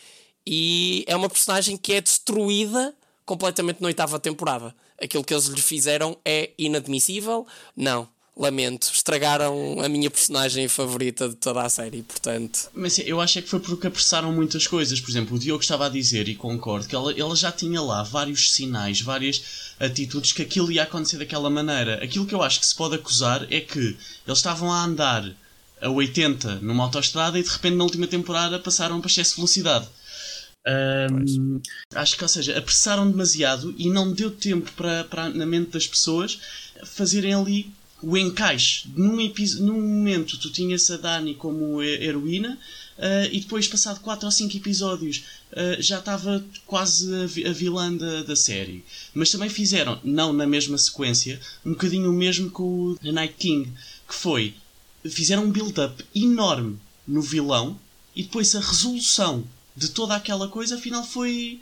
[0.46, 2.94] E é uma personagem que é destruída
[3.26, 4.74] completamente na oitava temporada.
[5.02, 7.46] Aquilo que eles lhe fizeram é inadmissível?
[7.76, 8.08] Não
[8.40, 12.70] lamento, estragaram a minha personagem favorita de toda a série, portanto.
[12.72, 14.98] Mas eu acho é que foi porque apressaram muitas coisas.
[14.98, 18.02] Por exemplo, o Diogo estava a dizer, e concordo, que ela, ela já tinha lá
[18.02, 22.02] vários sinais, várias atitudes que aquilo ia acontecer daquela maneira.
[22.02, 25.30] Aquilo que eu acho que se pode acusar é que eles estavam a andar
[25.78, 29.88] a 80 numa autoestrada e de repente na última temporada passaram para excesso de velocidade.
[30.66, 31.60] Um,
[31.94, 35.86] acho que, ou seja, apressaram demasiado e não deu tempo para, para na mente das
[35.86, 36.38] pessoas
[36.84, 37.72] fazerem ali
[38.02, 38.88] o encaixe.
[38.94, 39.16] Num,
[39.60, 42.58] num momento tu tinhas a Dani como heroína
[42.98, 47.94] uh, e depois, passado 4 ou 5 episódios, uh, já estava quase a, a vilã
[47.94, 48.84] da, da série.
[49.14, 53.34] Mas também fizeram, não na mesma sequência, um bocadinho o mesmo com o The Night
[53.38, 53.72] King,
[54.08, 54.54] que foi,
[55.04, 57.78] fizeram um build-up enorme no vilão
[58.14, 59.44] e depois a resolução
[59.76, 61.60] de toda aquela coisa afinal foi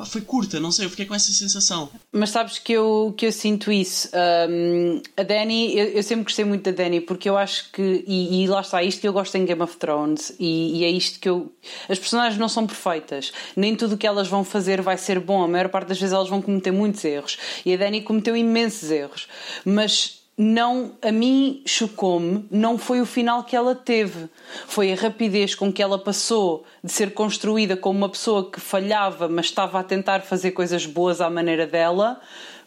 [0.00, 1.90] pá, foi curta, não sei, eu fiquei com essa sensação.
[2.10, 4.08] Mas sabes que eu, que eu sinto isso.
[4.48, 8.42] Um, a Dani, eu, eu, sempre gostei muito da Dani porque eu acho que, e,
[8.42, 11.20] e lá está, isto que eu gosto em Game of Thrones, e, e, é isto
[11.20, 11.52] que eu.
[11.88, 15.42] As personagens não são perfeitas, nem tudo o que elas vão fazer vai ser bom,
[15.42, 18.90] a maior parte das vezes elas vão cometer muitos erros, e a Dani cometeu imensos
[18.90, 19.28] erros,
[19.64, 24.26] mas não, a mim chocou-me, não foi o final que ela teve,
[24.66, 29.28] foi a rapidez com que ela passou de ser construída como uma pessoa que falhava,
[29.28, 32.18] mas estava a tentar fazer coisas boas à maneira dela,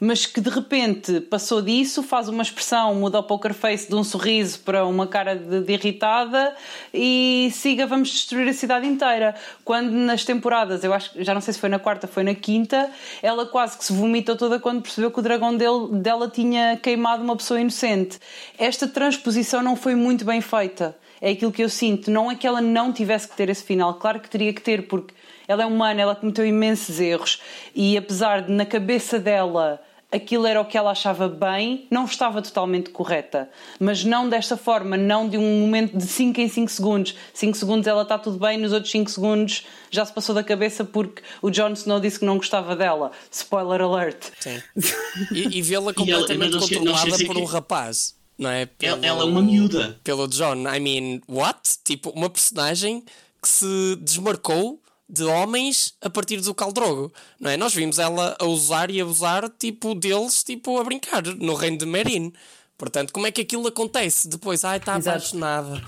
[0.04, 4.04] mas que de repente passou disso, faz uma expressão, muda o poker face de um
[4.04, 6.54] sorriso para uma cara de, de irritada
[6.94, 9.34] e siga, vamos destruir a cidade inteira.
[9.64, 12.92] Quando nas temporadas, eu acho já não sei se foi na quarta, foi na quinta,
[13.22, 17.24] ela quase que se vomitou toda quando percebeu que o dragão dele, dela tinha queimado
[17.24, 18.20] uma pessoa inocente.
[18.58, 20.98] Esta transposição não foi muito bem feita.
[21.22, 22.12] É aquilo que eu sinto.
[22.12, 24.86] Não é que ela não tivesse que ter esse final, claro que teria que ter,
[24.86, 25.14] porque
[25.48, 27.42] ela é humana, ela cometeu imensos erros
[27.74, 29.80] e apesar de na cabeça dela
[30.14, 33.50] aquilo era o que ela achava bem, não estava totalmente correta.
[33.80, 37.16] Mas não desta forma, não de um momento de 5 em 5 segundos.
[37.34, 40.86] 5 segundos ela está tudo bem, nos outros 5 segundos já se passou da cabeça
[40.86, 43.12] porque o Jon Snow disse que não gostava dela.
[43.32, 44.32] Spoiler alert.
[44.40, 44.62] Sim.
[45.32, 48.16] E, e vê-la completamente ela, controlada por um rapaz.
[48.38, 48.66] Não é?
[48.66, 50.00] Pelo, ela é uma miúda.
[50.04, 50.68] Pelo John.
[50.68, 51.60] I mean, what?
[51.84, 53.04] Tipo, uma personagem
[53.42, 57.58] que se desmarcou de homens a partir do Caldrogo, não é?
[57.58, 61.86] Nós vimos ela a usar e abusar tipo deles, tipo a brincar no reino de
[61.86, 62.34] Merin.
[62.78, 64.64] Portanto, como é que aquilo acontece depois?
[64.64, 65.84] Ai, está apaixonada.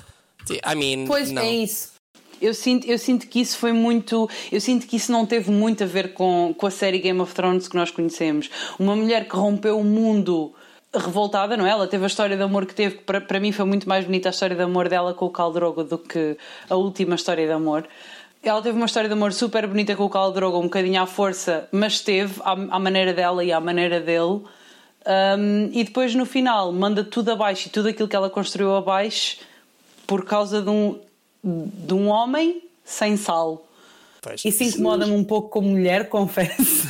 [0.49, 1.41] I mean, pois não.
[1.41, 1.95] é isso.
[2.41, 4.30] Eu sinto, eu sinto que isso foi muito.
[4.51, 7.34] Eu sinto que isso não teve muito a ver com, com a série Game of
[7.34, 8.49] Thrones que nós conhecemos.
[8.78, 10.54] Uma mulher que rompeu o mundo
[10.93, 11.71] revoltada, não é?
[11.71, 14.06] Ela teve a história de amor que teve, que para, para mim foi muito mais
[14.06, 16.38] bonita a história de amor dela com o Caldrogo do que
[16.69, 17.88] a última história de amor.
[18.45, 21.08] Ela teve uma história de amor super bonita com o Khal Drogo, um bocadinho à
[21.08, 24.41] força, mas teve à, à maneira dela e à maneira dele.
[25.08, 29.38] Um, e depois no final manda tudo abaixo e tudo aquilo que ela construiu abaixo
[30.05, 30.99] por causa de um,
[31.43, 33.67] de um homem sem sal.
[34.43, 36.89] Isso incomoda-me um pouco como mulher, confesso.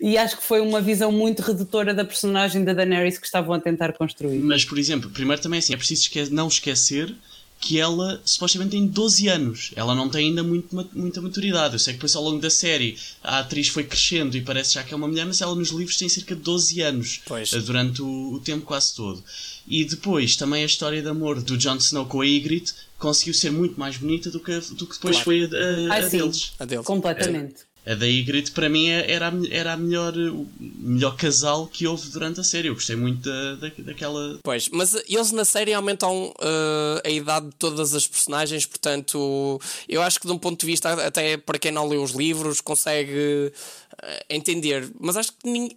[0.00, 3.60] e acho que foi uma visão muito redutora da personagem da Daenerys que estavam a
[3.60, 4.38] tentar construir.
[4.38, 7.14] Mas, por exemplo, primeiro também é assim, é preciso não esquecer
[7.62, 9.70] que ela supostamente tem 12 anos.
[9.76, 11.74] Ela não tem ainda muito, muita maturidade.
[11.74, 14.82] Eu sei que depois ao longo da série a atriz foi crescendo e parece já
[14.82, 17.52] que é uma mulher, mas ela nos livros tem cerca de 12 anos pois.
[17.52, 19.22] Eh, durante o, o, tempo quase todo.
[19.66, 23.52] E depois também a história de amor do Jon Snow com a Ygritte conseguiu ser
[23.52, 25.24] muito mais bonita do que, do que depois claro.
[25.24, 26.52] foi a, a, a, deles.
[26.58, 26.84] a, deles.
[26.84, 27.71] Completamente.
[27.84, 32.08] A da Ygritte para mim era, a, era a melhor, o melhor casal que houve
[32.10, 32.68] durante a série.
[32.68, 34.38] Eu gostei muito da, da, daquela.
[34.42, 40.00] Pois, mas eles na série aumentam uh, a idade de todas as personagens, portanto, eu
[40.00, 43.52] acho que de um ponto de vista, até para quem não lê os livros, consegue
[43.52, 44.88] uh, entender.
[45.00, 45.76] Mas acho que ninguém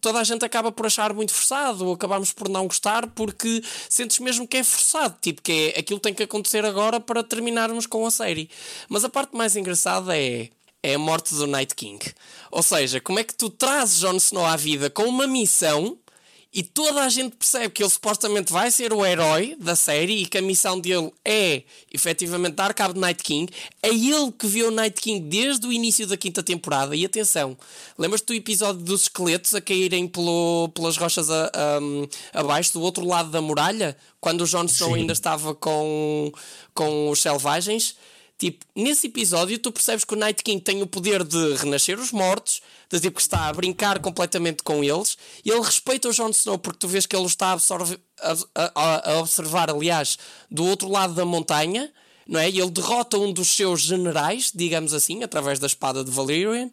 [0.00, 4.20] toda a gente acaba por achar muito forçado, ou acabamos por não gostar porque sentes
[4.20, 8.06] mesmo que é forçado, tipo que é aquilo tem que acontecer agora para terminarmos com
[8.06, 8.48] a série.
[8.88, 10.50] Mas a parte mais engraçada é
[10.86, 11.98] é a morte do Night King.
[12.48, 15.98] Ou seja, como é que tu trazes Jon Snow à vida com uma missão
[16.54, 20.26] e toda a gente percebe que ele supostamente vai ser o herói da série e
[20.26, 23.52] que a missão dele é efetivamente dar cabo de Night King.
[23.82, 26.94] É ele que viu o Night King desde o início da quinta temporada.
[26.94, 27.58] E atenção,
[27.98, 33.04] lembras-te do episódio dos esqueletos a caírem pelo, pelas rochas a, a, abaixo, do outro
[33.04, 36.32] lado da muralha, quando o Jon Snow ainda estava com,
[36.72, 37.96] com os selvagens?
[38.38, 42.12] Tipo, nesse episódio tu percebes que o Night King tem o poder de renascer os
[42.12, 46.28] mortos, de tipo que está a brincar completamente com eles, e ele respeita o Jon
[46.30, 48.36] Snow porque tu vês que ele está a,
[48.74, 50.18] a, a observar, aliás,
[50.50, 51.90] do outro lado da montanha,
[52.26, 52.50] não é?
[52.50, 56.70] E ele derrota um dos seus generais, digamos assim, através da espada de Valyrian,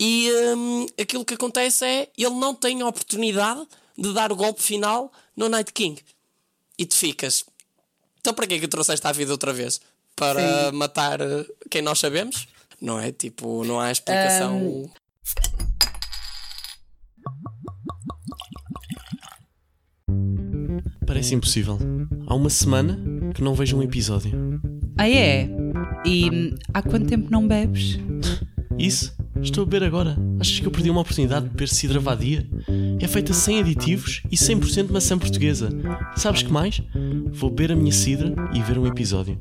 [0.00, 4.62] e hum, aquilo que acontece é ele não tem a oportunidade de dar o golpe
[4.62, 6.00] final no Night King.
[6.78, 7.44] E tu ficas.
[8.20, 9.80] Então para que é que trouxeste à vida outra vez?
[10.16, 10.76] Para Sim.
[10.76, 12.46] matar eh, quem nós sabemos,
[12.80, 13.12] não é?
[13.12, 14.56] Tipo, não há explicação.
[14.58, 14.90] Um...
[21.06, 21.78] Parece impossível.
[22.26, 22.98] Há uma semana
[23.34, 24.60] que não vejo um episódio.
[24.96, 25.48] Ah, é?
[26.04, 27.98] E há quanto tempo não bebes?
[28.78, 29.14] Isso?
[29.40, 30.16] Estou a beber agora.
[30.40, 32.48] Achas que eu perdi uma oportunidade de beber cidra vadia?
[33.00, 35.68] É feita sem aditivos e 100% maçã portuguesa.
[36.16, 36.80] Sabes que mais?
[37.32, 39.38] Vou beber a minha cidra e ver um episódio.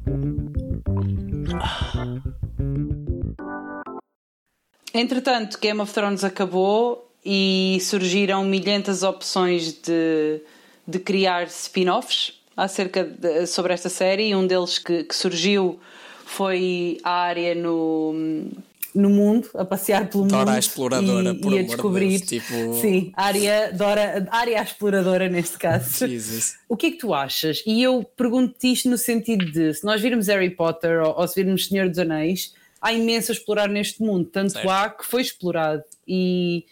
[4.94, 10.42] Entretanto, Game of Thrones acabou e surgiram milhentas opções de,
[10.88, 14.36] de criar spin-offs acerca de, sobre esta série.
[14.36, 15.80] Um deles que, que surgiu
[16.26, 18.52] foi a área no
[18.94, 20.56] no mundo, a passear pelo Dora mundo.
[20.56, 22.20] a exploradora, e, por e a descobrir.
[22.20, 22.74] De Deus, tipo...
[22.82, 26.08] Sim, área, Dora, área exploradora neste caso.
[26.08, 26.58] Jesus.
[26.70, 27.64] O que é que tu achas?
[27.66, 31.42] E eu pergunto-te isto no sentido de se nós virmos Harry Potter ou, ou se
[31.42, 34.70] virmos Senhor dos Anéis, há imenso a explorar neste mundo, tanto certo.
[34.70, 35.84] há que foi explorado.
[36.08, 36.66] E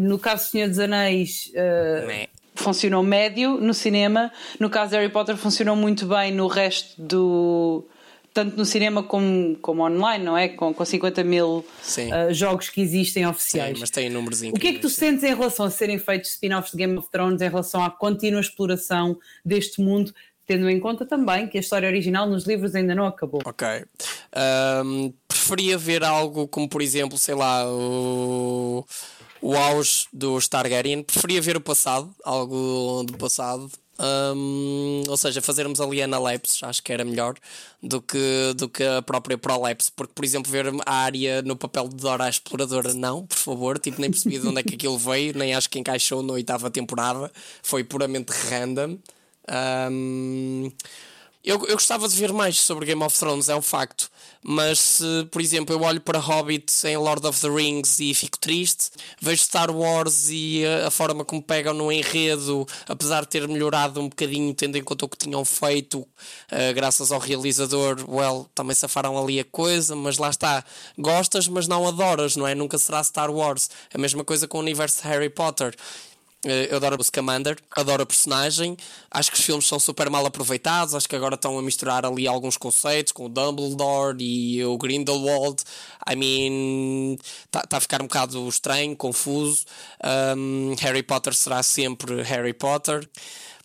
[0.00, 1.50] no caso Senhor dos Anéis.
[1.54, 4.30] Uh, funcionou médio no cinema,
[4.60, 7.86] no caso de Harry Potter funcionou muito bem no resto do,
[8.32, 10.48] tanto no cinema como, como online, não é?
[10.48, 13.74] Com, com 50 mil uh, jogos que existem oficiais.
[13.74, 16.30] Sim, mas tem números O que é que tu sentes em relação a serem feitos
[16.30, 20.14] spin-offs de Game of Thrones, em relação à contínua exploração deste mundo,
[20.46, 23.40] tendo em conta também que a história original nos livros ainda não acabou?
[23.44, 23.66] Ok.
[24.84, 28.84] Um, preferia ver algo como, por exemplo, sei lá, o
[29.42, 31.02] o auge do Targaryen.
[31.02, 33.68] Preferia ver o passado, algo do passado,
[34.02, 37.34] um, ou seja, fazermos ali analepses, acho que era melhor
[37.80, 41.88] do que, do que a própria prolepse, porque, por exemplo, ver a área no papel
[41.88, 44.98] de Dora a Exploradora, não, por favor, tipo, nem percebi de onde é que aquilo
[44.98, 47.30] veio, nem acho que encaixou na oitava temporada,
[47.62, 48.98] foi puramente random.
[49.90, 50.70] Um,
[51.44, 54.08] eu, eu gostava de ver mais sobre Game of Thrones, é um facto.
[54.44, 58.38] Mas se, por exemplo, eu olho para Hobbit em Lord of the Rings e fico
[58.38, 63.46] triste, vejo Star Wars e a, a forma como pegam no enredo, apesar de ter
[63.46, 68.48] melhorado um bocadinho, tendo em conta o que tinham feito, uh, graças ao realizador, well,
[68.54, 70.64] também safaram ali a coisa, mas lá está.
[70.98, 72.54] Gostas, mas não adoras, não é?
[72.54, 73.70] Nunca será Star Wars.
[73.92, 75.74] A mesma coisa com o universo de Harry Potter.
[76.44, 78.76] Eh, eu adoro o Scamander, adoro a personagem.
[79.10, 80.94] Acho que os filmes são super mal aproveitados.
[80.94, 85.62] Acho que agora estão a misturar ali alguns conceitos com o Dumbledore e o Grindelwald.
[86.10, 89.64] I mean, está tá a ficar um bocado estranho, confuso.
[90.36, 93.08] Um, Harry Potter será sempre Harry Potter.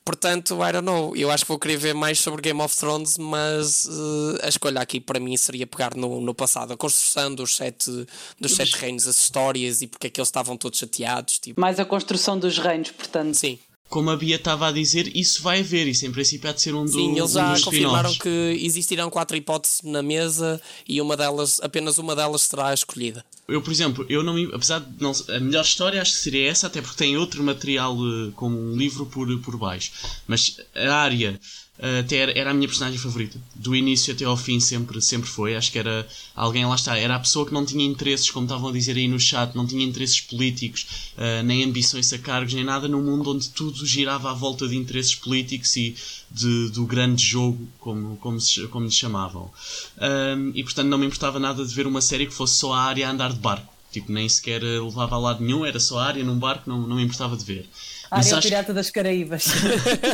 [0.07, 1.13] Portanto, I don't know.
[1.17, 4.79] Eu acho que vou querer ver mais sobre Game of Thrones, mas uh, a escolha
[4.79, 7.91] aqui para mim seria pegar no, no passado, a construção dos sete,
[8.39, 11.39] dos sete reinos, as histórias e porque é que eles estavam todos chateados.
[11.39, 11.59] Tipo.
[11.59, 13.33] Mais a construção dos reinos, portanto.
[13.33, 13.59] Sim.
[13.89, 16.73] Como a Bia estava a dizer, isso vai haver, isso em princípio há de ser
[16.73, 21.17] um, Sim, do, eles já um confirmaram que existirão quatro hipóteses na mesa e uma
[21.17, 23.25] delas, apenas uma delas será escolhida.
[23.48, 26.67] Eu, por exemplo, eu não apesar de não, a melhor história acho que seria essa,
[26.67, 29.91] até porque tem outro material uh, como um livro por, por baixo.
[30.27, 31.39] Mas a área
[31.80, 33.40] até era, era, a minha personagem favorita.
[33.54, 35.56] Do início até ao fim sempre, sempre foi.
[35.56, 38.69] Acho que era alguém, lá está, era a pessoa que não tinha interesses, como estavam
[38.69, 42.63] a dizer aí no chat, não tinha interesses políticos, uh, nem ambições a cargos, nem
[42.63, 45.96] nada, num mundo onde tudo girava à volta de interesses políticos e
[46.32, 49.52] de, do grande jogo, como, como, se, como lhe chamavam.
[50.00, 52.82] Um, e portanto não me importava nada de ver uma série que fosse só a
[52.82, 56.06] área a andar de barco Tipo, nem sequer levava a lado nenhum, era só a
[56.06, 57.69] área num barco, não, não me importava de ver.
[58.10, 58.47] A área acho...
[58.47, 59.45] Pirata das Caraíbas.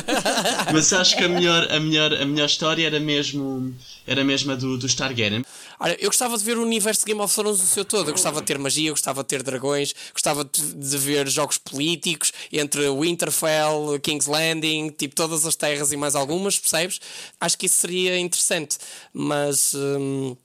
[0.74, 3.74] Mas acho que a melhor, a melhor, a melhor história era mesmo,
[4.08, 5.44] era mesmo a do, do Targaryen.
[5.80, 8.08] Olha, eu gostava de ver o universo de Game of Thrones no seu todo.
[8.08, 11.58] Eu gostava de ter magia, eu gostava de ter dragões, gostava de, de ver jogos
[11.58, 17.00] políticos entre Winterfell, King's Landing, tipo todas as terras e mais algumas, percebes?
[17.40, 18.78] Acho que isso seria interessante.
[19.14, 19.74] Mas.
[19.76, 20.36] Hum,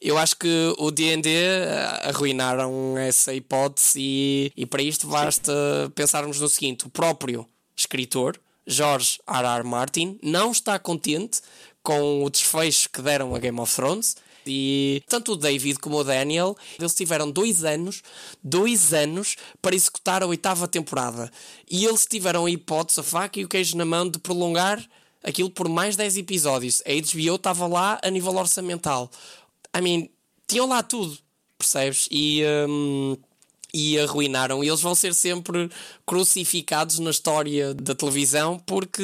[0.00, 5.52] eu acho que o D&D eh, arruinaram essa hipótese e, e para isto basta
[5.94, 9.46] pensarmos no seguinte, o próprio escritor, George R.
[9.46, 9.64] R.
[9.64, 11.40] Martin, não está contente
[11.82, 14.16] com o desfecho que deram a Game of Thrones
[14.46, 18.02] e tanto o David como o Daniel, eles tiveram dois anos,
[18.42, 21.30] dois anos para executar a oitava temporada.
[21.68, 24.84] E eles tiveram a hipótese, a faca e o queijo na mão de prolongar
[25.22, 26.82] aquilo por mais 10 episódios.
[26.86, 29.10] A HBO estava lá a nível orçamental.
[29.76, 30.08] I mean,
[30.46, 31.18] tinham lá tudo,
[31.58, 32.08] percebes?
[32.10, 33.16] E, um,
[33.76, 34.64] e arruinaram.
[34.64, 35.70] E eles vão ser sempre
[36.06, 39.02] crucificados na história da televisão porque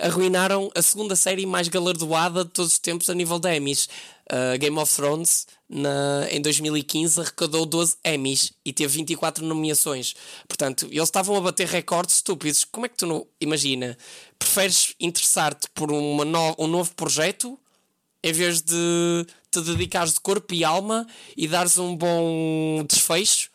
[0.00, 3.88] arruinaram a segunda série mais galardoada de todos os tempos a nível de Emmys.
[4.24, 10.14] Uh, Game of Thrones na, em 2015 arrecadou 12 Emmys e teve 24 nomeações.
[10.48, 12.64] Portanto, eles estavam a bater recordes estúpidos.
[12.64, 13.96] Como é que tu não imagina?
[14.38, 17.58] Preferes interessar-te por uma no, um novo projeto
[18.24, 21.06] em vez de te dedicares de corpo e alma
[21.36, 23.50] e dares um bom desfecho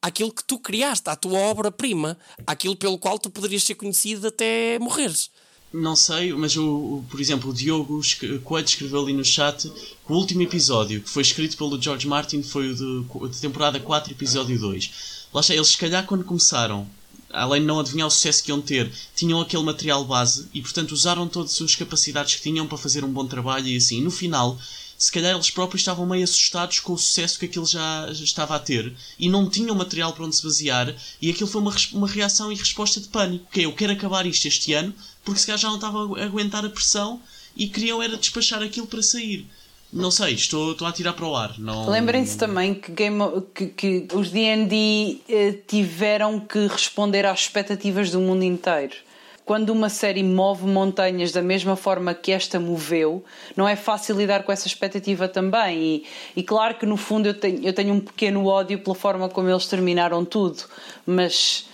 [0.00, 2.16] àquilo que tu criaste, à tua obra-prima,
[2.46, 5.30] àquilo pelo qual tu poderias ser conhecido até morreres.
[5.70, 8.00] Não sei, mas o, o, por exemplo, o Diogo
[8.44, 12.42] Coelho escreveu ali no chat que o último episódio que foi escrito pelo George Martin
[12.42, 15.26] foi o de, de temporada 4, episódio 2.
[15.34, 16.88] Lá está, eles se calhar quando começaram
[17.34, 20.92] além de não adivinhar o sucesso que iam ter, tinham aquele material base e, portanto,
[20.92, 24.00] usaram todas as suas capacidades que tinham para fazer um bom trabalho e assim.
[24.00, 24.58] No final,
[24.96, 28.54] se calhar eles próprios estavam meio assustados com o sucesso que aquilo já, já estava
[28.54, 32.08] a ter e não tinham material para onde se basear e aquilo foi uma, uma
[32.08, 33.46] reação e resposta de pânico.
[33.50, 36.24] Que é, eu quero acabar isto este ano porque se calhar já não estava a
[36.24, 37.20] aguentar a pressão
[37.56, 39.46] e queriam era despachar aquilo para sair.
[39.94, 41.56] Não sei, estou, estou a tirar para o ar.
[41.56, 41.88] Não...
[41.88, 43.20] Lembrem-se também que, Game,
[43.54, 48.96] que, que os D&D eh, tiveram que responder às expectativas do mundo inteiro.
[49.44, 53.24] Quando uma série move montanhas da mesma forma que esta moveu,
[53.56, 55.78] não é fácil lidar com essa expectativa também.
[55.78, 59.28] E, e claro que no fundo eu tenho, eu tenho um pequeno ódio pela forma
[59.28, 60.64] como eles terminaram tudo,
[61.06, 61.66] mas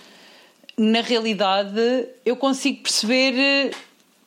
[0.77, 3.71] na realidade eu consigo perceber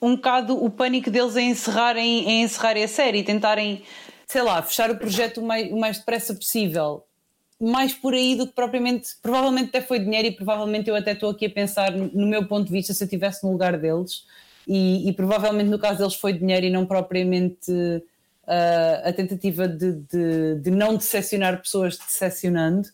[0.04, 3.82] um bocado o pânico deles em encerrarem, em encerrarem a série e tentarem,
[4.26, 7.04] sei lá, fechar o projeto o mais, o mais depressa possível.
[7.58, 9.12] Mais por aí do que propriamente.
[9.22, 12.66] Provavelmente até foi dinheiro e provavelmente eu até estou aqui a pensar, no meu ponto
[12.66, 14.26] de vista, se eu estivesse no lugar deles.
[14.68, 19.92] E, e, provavelmente no caso deles foi dinheiro e não propriamente uh, a tentativa de,
[19.92, 22.88] de, de, não decepcionar pessoas decepcionando.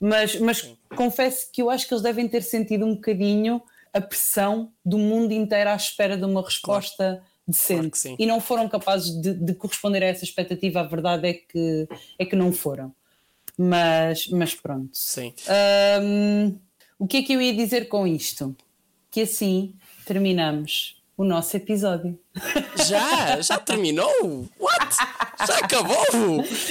[0.00, 3.62] Mas, mas confesso que eu acho que eles devem ter sentido um bocadinho
[3.96, 7.22] a pressão do mundo inteiro à espera de uma resposta claro.
[7.48, 8.02] decente.
[8.02, 10.80] Claro e não foram capazes de, de, corresponder a essa expectativa.
[10.80, 11.88] A verdade é que,
[12.18, 12.94] é que não foram.
[13.56, 14.90] Mas, mas pronto.
[14.92, 15.32] Sim.
[16.02, 16.58] Um,
[16.98, 18.54] o que é que eu ia dizer com isto?
[19.10, 19.74] Que assim
[20.04, 22.18] terminamos o nosso episódio.
[22.86, 23.40] Já?
[23.40, 24.48] Já terminou?
[24.58, 24.96] What?
[25.46, 26.04] Já acabou?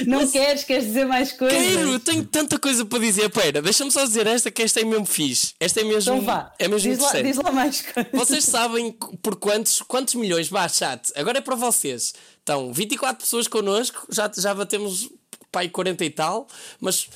[0.05, 0.31] Não Mas...
[0.31, 0.63] queres?
[0.63, 1.57] Queres dizer mais coisas?
[1.57, 3.29] Quero, tenho tanta coisa para dizer.
[3.29, 5.53] Pera, deixa-me só dizer esta, que esta é mesmo fixe.
[5.59, 6.13] Esta é mesmo.
[6.13, 6.53] Então vá.
[6.59, 8.11] É mesmo diz, lá, diz lá mais coisas.
[8.13, 8.91] Vocês sabem
[9.21, 10.47] por quantos, quantos milhões?
[10.47, 11.11] Vá, chat.
[11.15, 12.13] Agora é para vocês.
[12.43, 15.09] Então, 24 pessoas connosco, já, já batemos
[15.51, 16.47] pai 40 e tal,
[16.79, 17.09] mas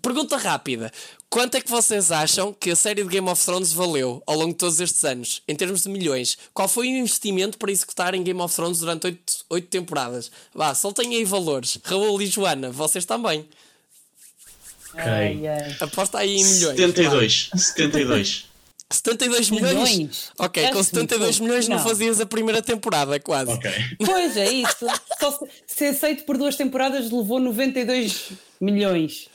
[0.00, 0.92] pergunta rápida:
[1.30, 4.52] Quanto é que vocês acham que a série de Game of Thrones valeu ao longo
[4.52, 6.38] de todos estes anos, em termos de milhões?
[6.54, 9.18] Qual foi o investimento para executar em Game of Thrones durante
[9.50, 10.30] oito temporadas?
[10.54, 11.78] Vá, soltem aí valores.
[11.84, 13.46] Raul e Joana, vocês também.
[14.94, 15.04] Ok.
[15.04, 15.76] Ai, ai.
[15.80, 16.76] Aposta aí em milhões.
[16.76, 17.50] 72.
[17.54, 18.48] 72.
[18.90, 19.74] 72 milhões?
[19.74, 20.32] milhões?
[20.38, 21.42] Ok, é com 72 muito.
[21.42, 21.76] milhões não.
[21.76, 21.84] não.
[21.84, 23.52] fazias a primeira temporada, quase.
[23.52, 23.70] Ok.
[24.04, 24.86] Pois é, isso.
[25.20, 29.28] Só ser aceito por duas temporadas levou 92 milhões.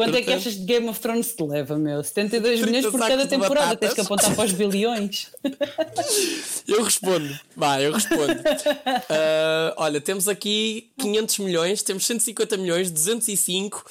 [0.00, 2.02] Quanto é que achas de Game of Thrones te leva, meu?
[2.02, 5.26] 72 milhões por cada temporada, tens que apontar para os bilhões.
[6.66, 8.32] eu respondo, vai, eu respondo.
[8.32, 13.84] Uh, olha, temos aqui 500 milhões, temos 150 milhões, 205.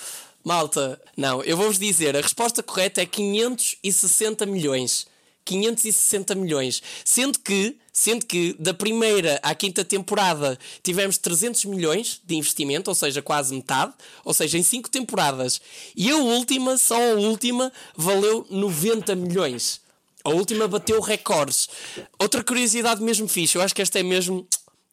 [0.44, 5.06] Malta, não, eu vou-vos dizer, a resposta correta é 560 milhões.
[5.46, 6.82] 560 milhões.
[7.06, 12.96] Sendo que, sendo que da primeira à quinta temporada tivemos 300 milhões de investimento, ou
[12.96, 13.94] seja, quase metade,
[14.24, 15.60] ou seja, em 5 temporadas.
[15.98, 19.82] E a última, só a última, valeu 90 milhões.
[20.24, 21.68] A última bateu recordes.
[22.18, 24.48] Outra curiosidade mesmo fixe, eu acho que esta é mesmo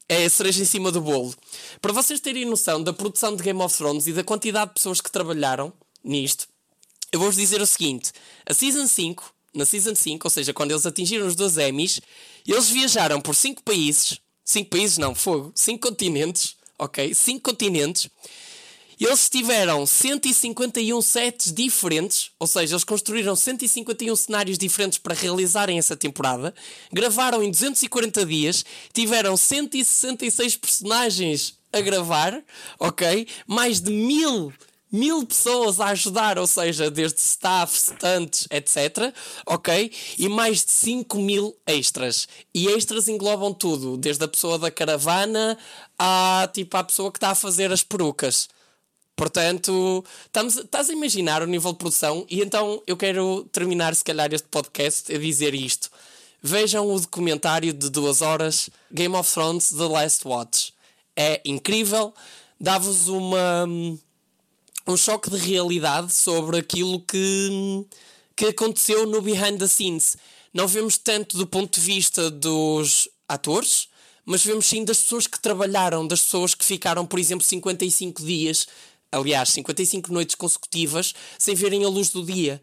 [0.09, 1.33] é a cereja em cima do bolo.
[1.81, 5.01] Para vocês terem noção da produção de Game of Thrones e da quantidade de pessoas
[5.01, 6.49] que trabalharam, nisto,
[7.13, 8.11] eu vou-vos dizer o seguinte:
[8.45, 12.01] a Season 5, na Season 5, ou seja, quando eles atingiram os 12 Emmys,
[12.47, 17.15] eles viajaram por 5 países, 5 países não, fogo, 5 continentes, ok?
[17.15, 18.09] 5 continentes.
[18.99, 25.95] Eles tiveram 151 sets diferentes, ou seja, eles construíram 151 cenários diferentes para realizarem essa
[25.95, 26.55] temporada.
[26.91, 32.43] Gravaram em 240 dias, tiveram 166 personagens a gravar,
[32.79, 33.27] ok?
[33.47, 34.51] Mais de mil
[34.91, 39.13] mil pessoas a ajudar, ou seja, desde staff, stunts, etc.
[39.47, 39.93] Ok?
[40.19, 42.29] E mais de 5 mil extras.
[42.55, 45.59] E extras englobam tudo, desde a pessoa da caravana
[45.99, 48.49] à tipo a pessoa que está a fazer as perucas.
[49.17, 54.05] Portanto, estamos, estás a imaginar o nível de produção, e então eu quero terminar, se
[54.05, 55.91] calhar, este podcast a dizer isto.
[56.43, 60.73] Vejam o documentário de duas horas, Game of Thrones The Last Watch.
[61.17, 62.13] É incrível,
[62.61, 63.67] dá-vos uma
[64.87, 67.85] um choque de realidade sobre aquilo que,
[68.35, 70.17] que aconteceu no behind the scenes.
[70.53, 73.89] Não vemos tanto do ponto de vista dos atores,
[74.25, 78.67] mas vemos sim das pessoas que trabalharam, das pessoas que ficaram, por exemplo, 55 dias
[79.11, 82.61] aliás, 55 noites consecutivas sem verem a luz do dia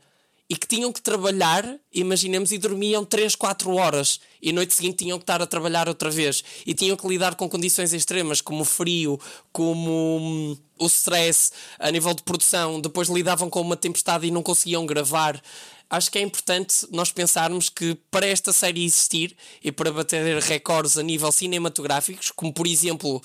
[0.49, 5.17] e que tinham que trabalhar, imaginemos, e dormiam 3, 4 horas e noite seguinte tinham
[5.17, 8.65] que estar a trabalhar outra vez e tinham que lidar com condições extremas como o
[8.65, 9.19] frio,
[9.51, 14.43] como hum, o stress a nível de produção, depois lidavam com uma tempestade e não
[14.43, 15.41] conseguiam gravar.
[15.89, 20.97] Acho que é importante nós pensarmos que para esta série existir e para bater recordes
[20.97, 23.21] a nível cinematográficos, como por exemplo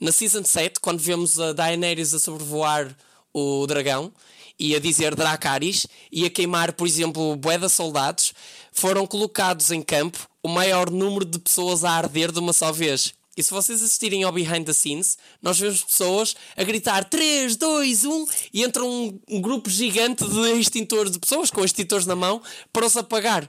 [0.00, 2.96] na Season 7, quando vemos a Daenerys a sobrevoar
[3.32, 4.12] o dragão
[4.58, 8.32] e a dizer Dracarys e a queimar, por exemplo, bué soldados,
[8.72, 13.14] foram colocados em campo o maior número de pessoas a arder de uma só vez.
[13.36, 18.04] E se vocês assistirem ao behind the scenes, nós vemos pessoas a gritar 3, 2,
[18.04, 22.42] 1 e entra um, um grupo gigante de extintores, de pessoas com extintores na mão
[22.72, 23.48] para os apagar.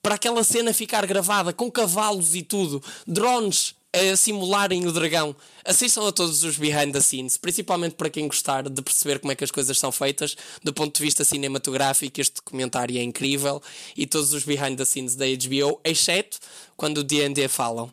[0.00, 5.34] Para aquela cena ficar gravada com cavalos e tudo, drones a simularem o dragão.
[5.64, 9.34] Assistam a todos os behind the scenes, principalmente para quem gostar de perceber como é
[9.34, 12.20] que as coisas são feitas do ponto de vista cinematográfico.
[12.20, 13.62] Este documentário é incrível
[13.96, 16.38] e todos os behind the scenes da HBO, exceto
[16.76, 17.86] quando o D&D falam.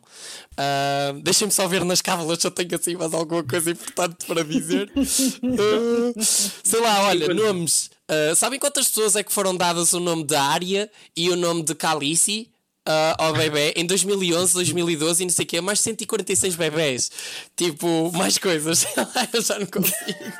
[0.52, 4.44] Uh, Deixem-me só ver nas cábulas se eu tenho assim mais alguma coisa importante para
[4.44, 4.90] dizer.
[4.96, 7.90] Uh, sei lá, olha, nomes.
[8.10, 11.62] Uh, sabem quantas pessoas é que foram dadas o nome de Arya e o nome
[11.62, 12.51] de Calici?
[12.88, 17.10] Uh, ao bebê em 2011, 2012 e não sei o que, mais 146 bebés.
[17.56, 18.86] Tipo, mais coisas.
[19.32, 20.32] eu já não consigo.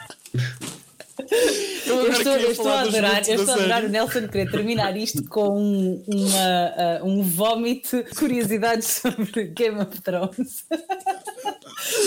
[1.87, 4.97] Eu, eu, estou, eu estou, a adorar, eu estou a adorar o Nelson querer terminar
[4.97, 10.65] isto com um, uma, uh, um vómito de curiosidades sobre Game of Thrones.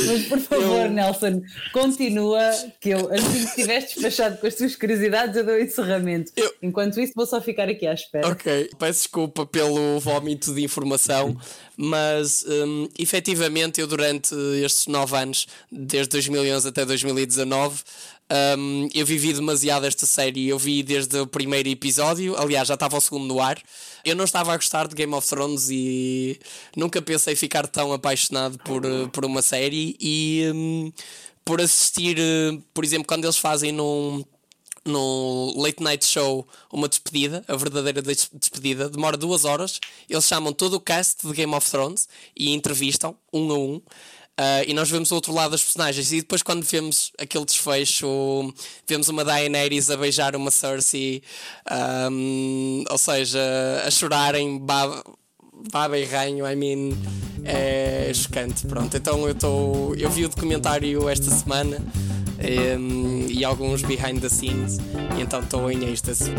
[0.08, 0.92] Mas por favor, eu...
[0.92, 2.40] Nelson, continua,
[2.80, 6.32] que eu assim que estiveres despachado com as tuas curiosidades, eu dou encerramento.
[6.36, 6.54] Eu...
[6.62, 8.28] Enquanto isso, vou só ficar aqui à espera.
[8.28, 11.36] Ok, peço desculpa pelo vómito de informação,
[11.78, 17.84] mas um, efetivamente eu durante estes nove anos, desde 2011 até 2019,
[18.58, 20.48] um, eu vivi demasiado esta série.
[20.48, 23.62] Eu vi desde o primeiro episódio, aliás, já estava o segundo no ar.
[24.04, 26.40] Eu não estava a gostar de Game of Thrones e
[26.76, 29.96] nunca pensei ficar tão apaixonado por, por uma série.
[30.00, 30.92] E um,
[31.44, 32.18] por assistir,
[32.74, 34.24] por exemplo, quando eles fazem num,
[34.86, 39.80] no Late Night Show uma despedida, a verdadeira despedida, demora duas horas.
[40.10, 43.82] Eles chamam todo o cast de Game of Thrones e entrevistam um a um.
[44.38, 46.12] Uh, e nós vemos o outro lado das personagens.
[46.12, 48.54] E depois, quando vemos aquele desfecho,
[48.86, 51.24] vemos uma Daenerys a beijar uma Cersei,
[52.12, 53.40] um, ou seja,
[53.86, 55.04] a chorarem baba,
[55.72, 56.46] baba e ranho.
[56.46, 56.98] I mean,
[57.46, 58.68] é chocante.
[58.68, 59.96] Pronto, então eu estou.
[59.96, 61.82] Eu vi o documentário esta semana
[62.40, 64.78] um, e alguns behind the scenes,
[65.18, 66.32] e então estou em êxtase.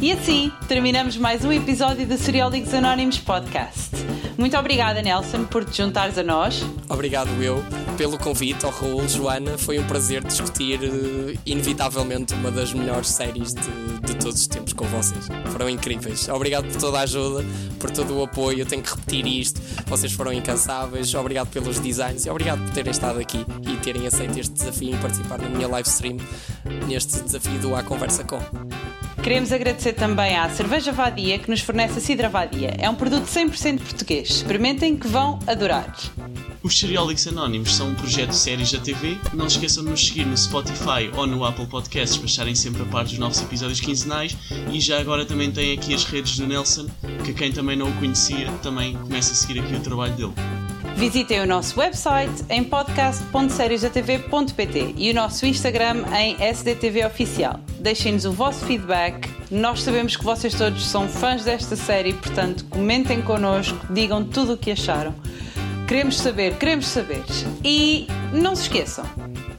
[0.00, 3.90] E assim terminamos mais um episódio do Seriólicos Anónimos Podcast.
[4.36, 6.64] Muito obrigada, Nelson, por te juntares a nós.
[6.88, 7.62] Obrigado eu
[7.96, 9.56] pelo convite ao Raul, Joana.
[9.58, 14.72] Foi um prazer discutir, uh, inevitavelmente, uma das melhores séries de, de todos os tempos
[14.72, 15.28] com vocês.
[15.50, 16.28] Foram incríveis.
[16.28, 17.44] Obrigado por toda a ajuda,
[17.78, 18.60] por todo o apoio.
[18.60, 19.60] Eu tenho que repetir isto.
[19.86, 21.14] Vocês foram incansáveis.
[21.14, 24.98] Obrigado pelos designs e obrigado por terem estado aqui e terem aceito este desafio e
[24.98, 26.16] participar na minha live stream
[26.86, 28.40] neste desafio do A Conversa Com.
[29.22, 32.74] Queremos agradecer também à Cerveja Vadia que nos fornece a Cidra Vadia.
[32.76, 34.28] É um produto 100% português.
[34.28, 35.94] Experimentem que vão adorar.
[36.62, 39.18] Os Seriólicos Anónimos são um projeto de séries da TV.
[39.34, 42.84] Não esqueçam de nos seguir no Spotify ou no Apple Podcasts para estarem sempre a
[42.84, 44.36] par dos novos episódios quinzenais.
[44.72, 46.86] E já agora também tem aqui as redes do Nelson,
[47.24, 50.32] que quem também não o conhecia também começa a seguir aqui o trabalho dele.
[50.94, 57.58] Visitem o nosso website em podcast.seriesdatv.pt e o nosso Instagram em SDTV Oficial.
[57.80, 59.28] Deixem-nos o vosso feedback.
[59.50, 64.56] Nós sabemos que vocês todos são fãs desta série, portanto, comentem connosco, digam tudo o
[64.56, 65.12] que acharam.
[65.92, 67.22] Queremos saber, queremos saber.
[67.62, 69.04] E não se esqueçam,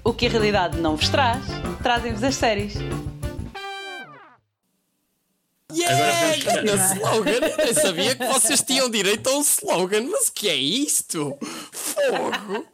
[0.03, 1.45] o que a realidade não vos traz,
[1.83, 2.73] trazem-vos as séries.
[5.71, 6.37] Yeah!
[6.37, 7.45] Grande slogan!
[7.59, 11.37] Eu sabia que vocês tinham direito a um slogan, mas o que é isto?
[11.71, 12.65] Fogo!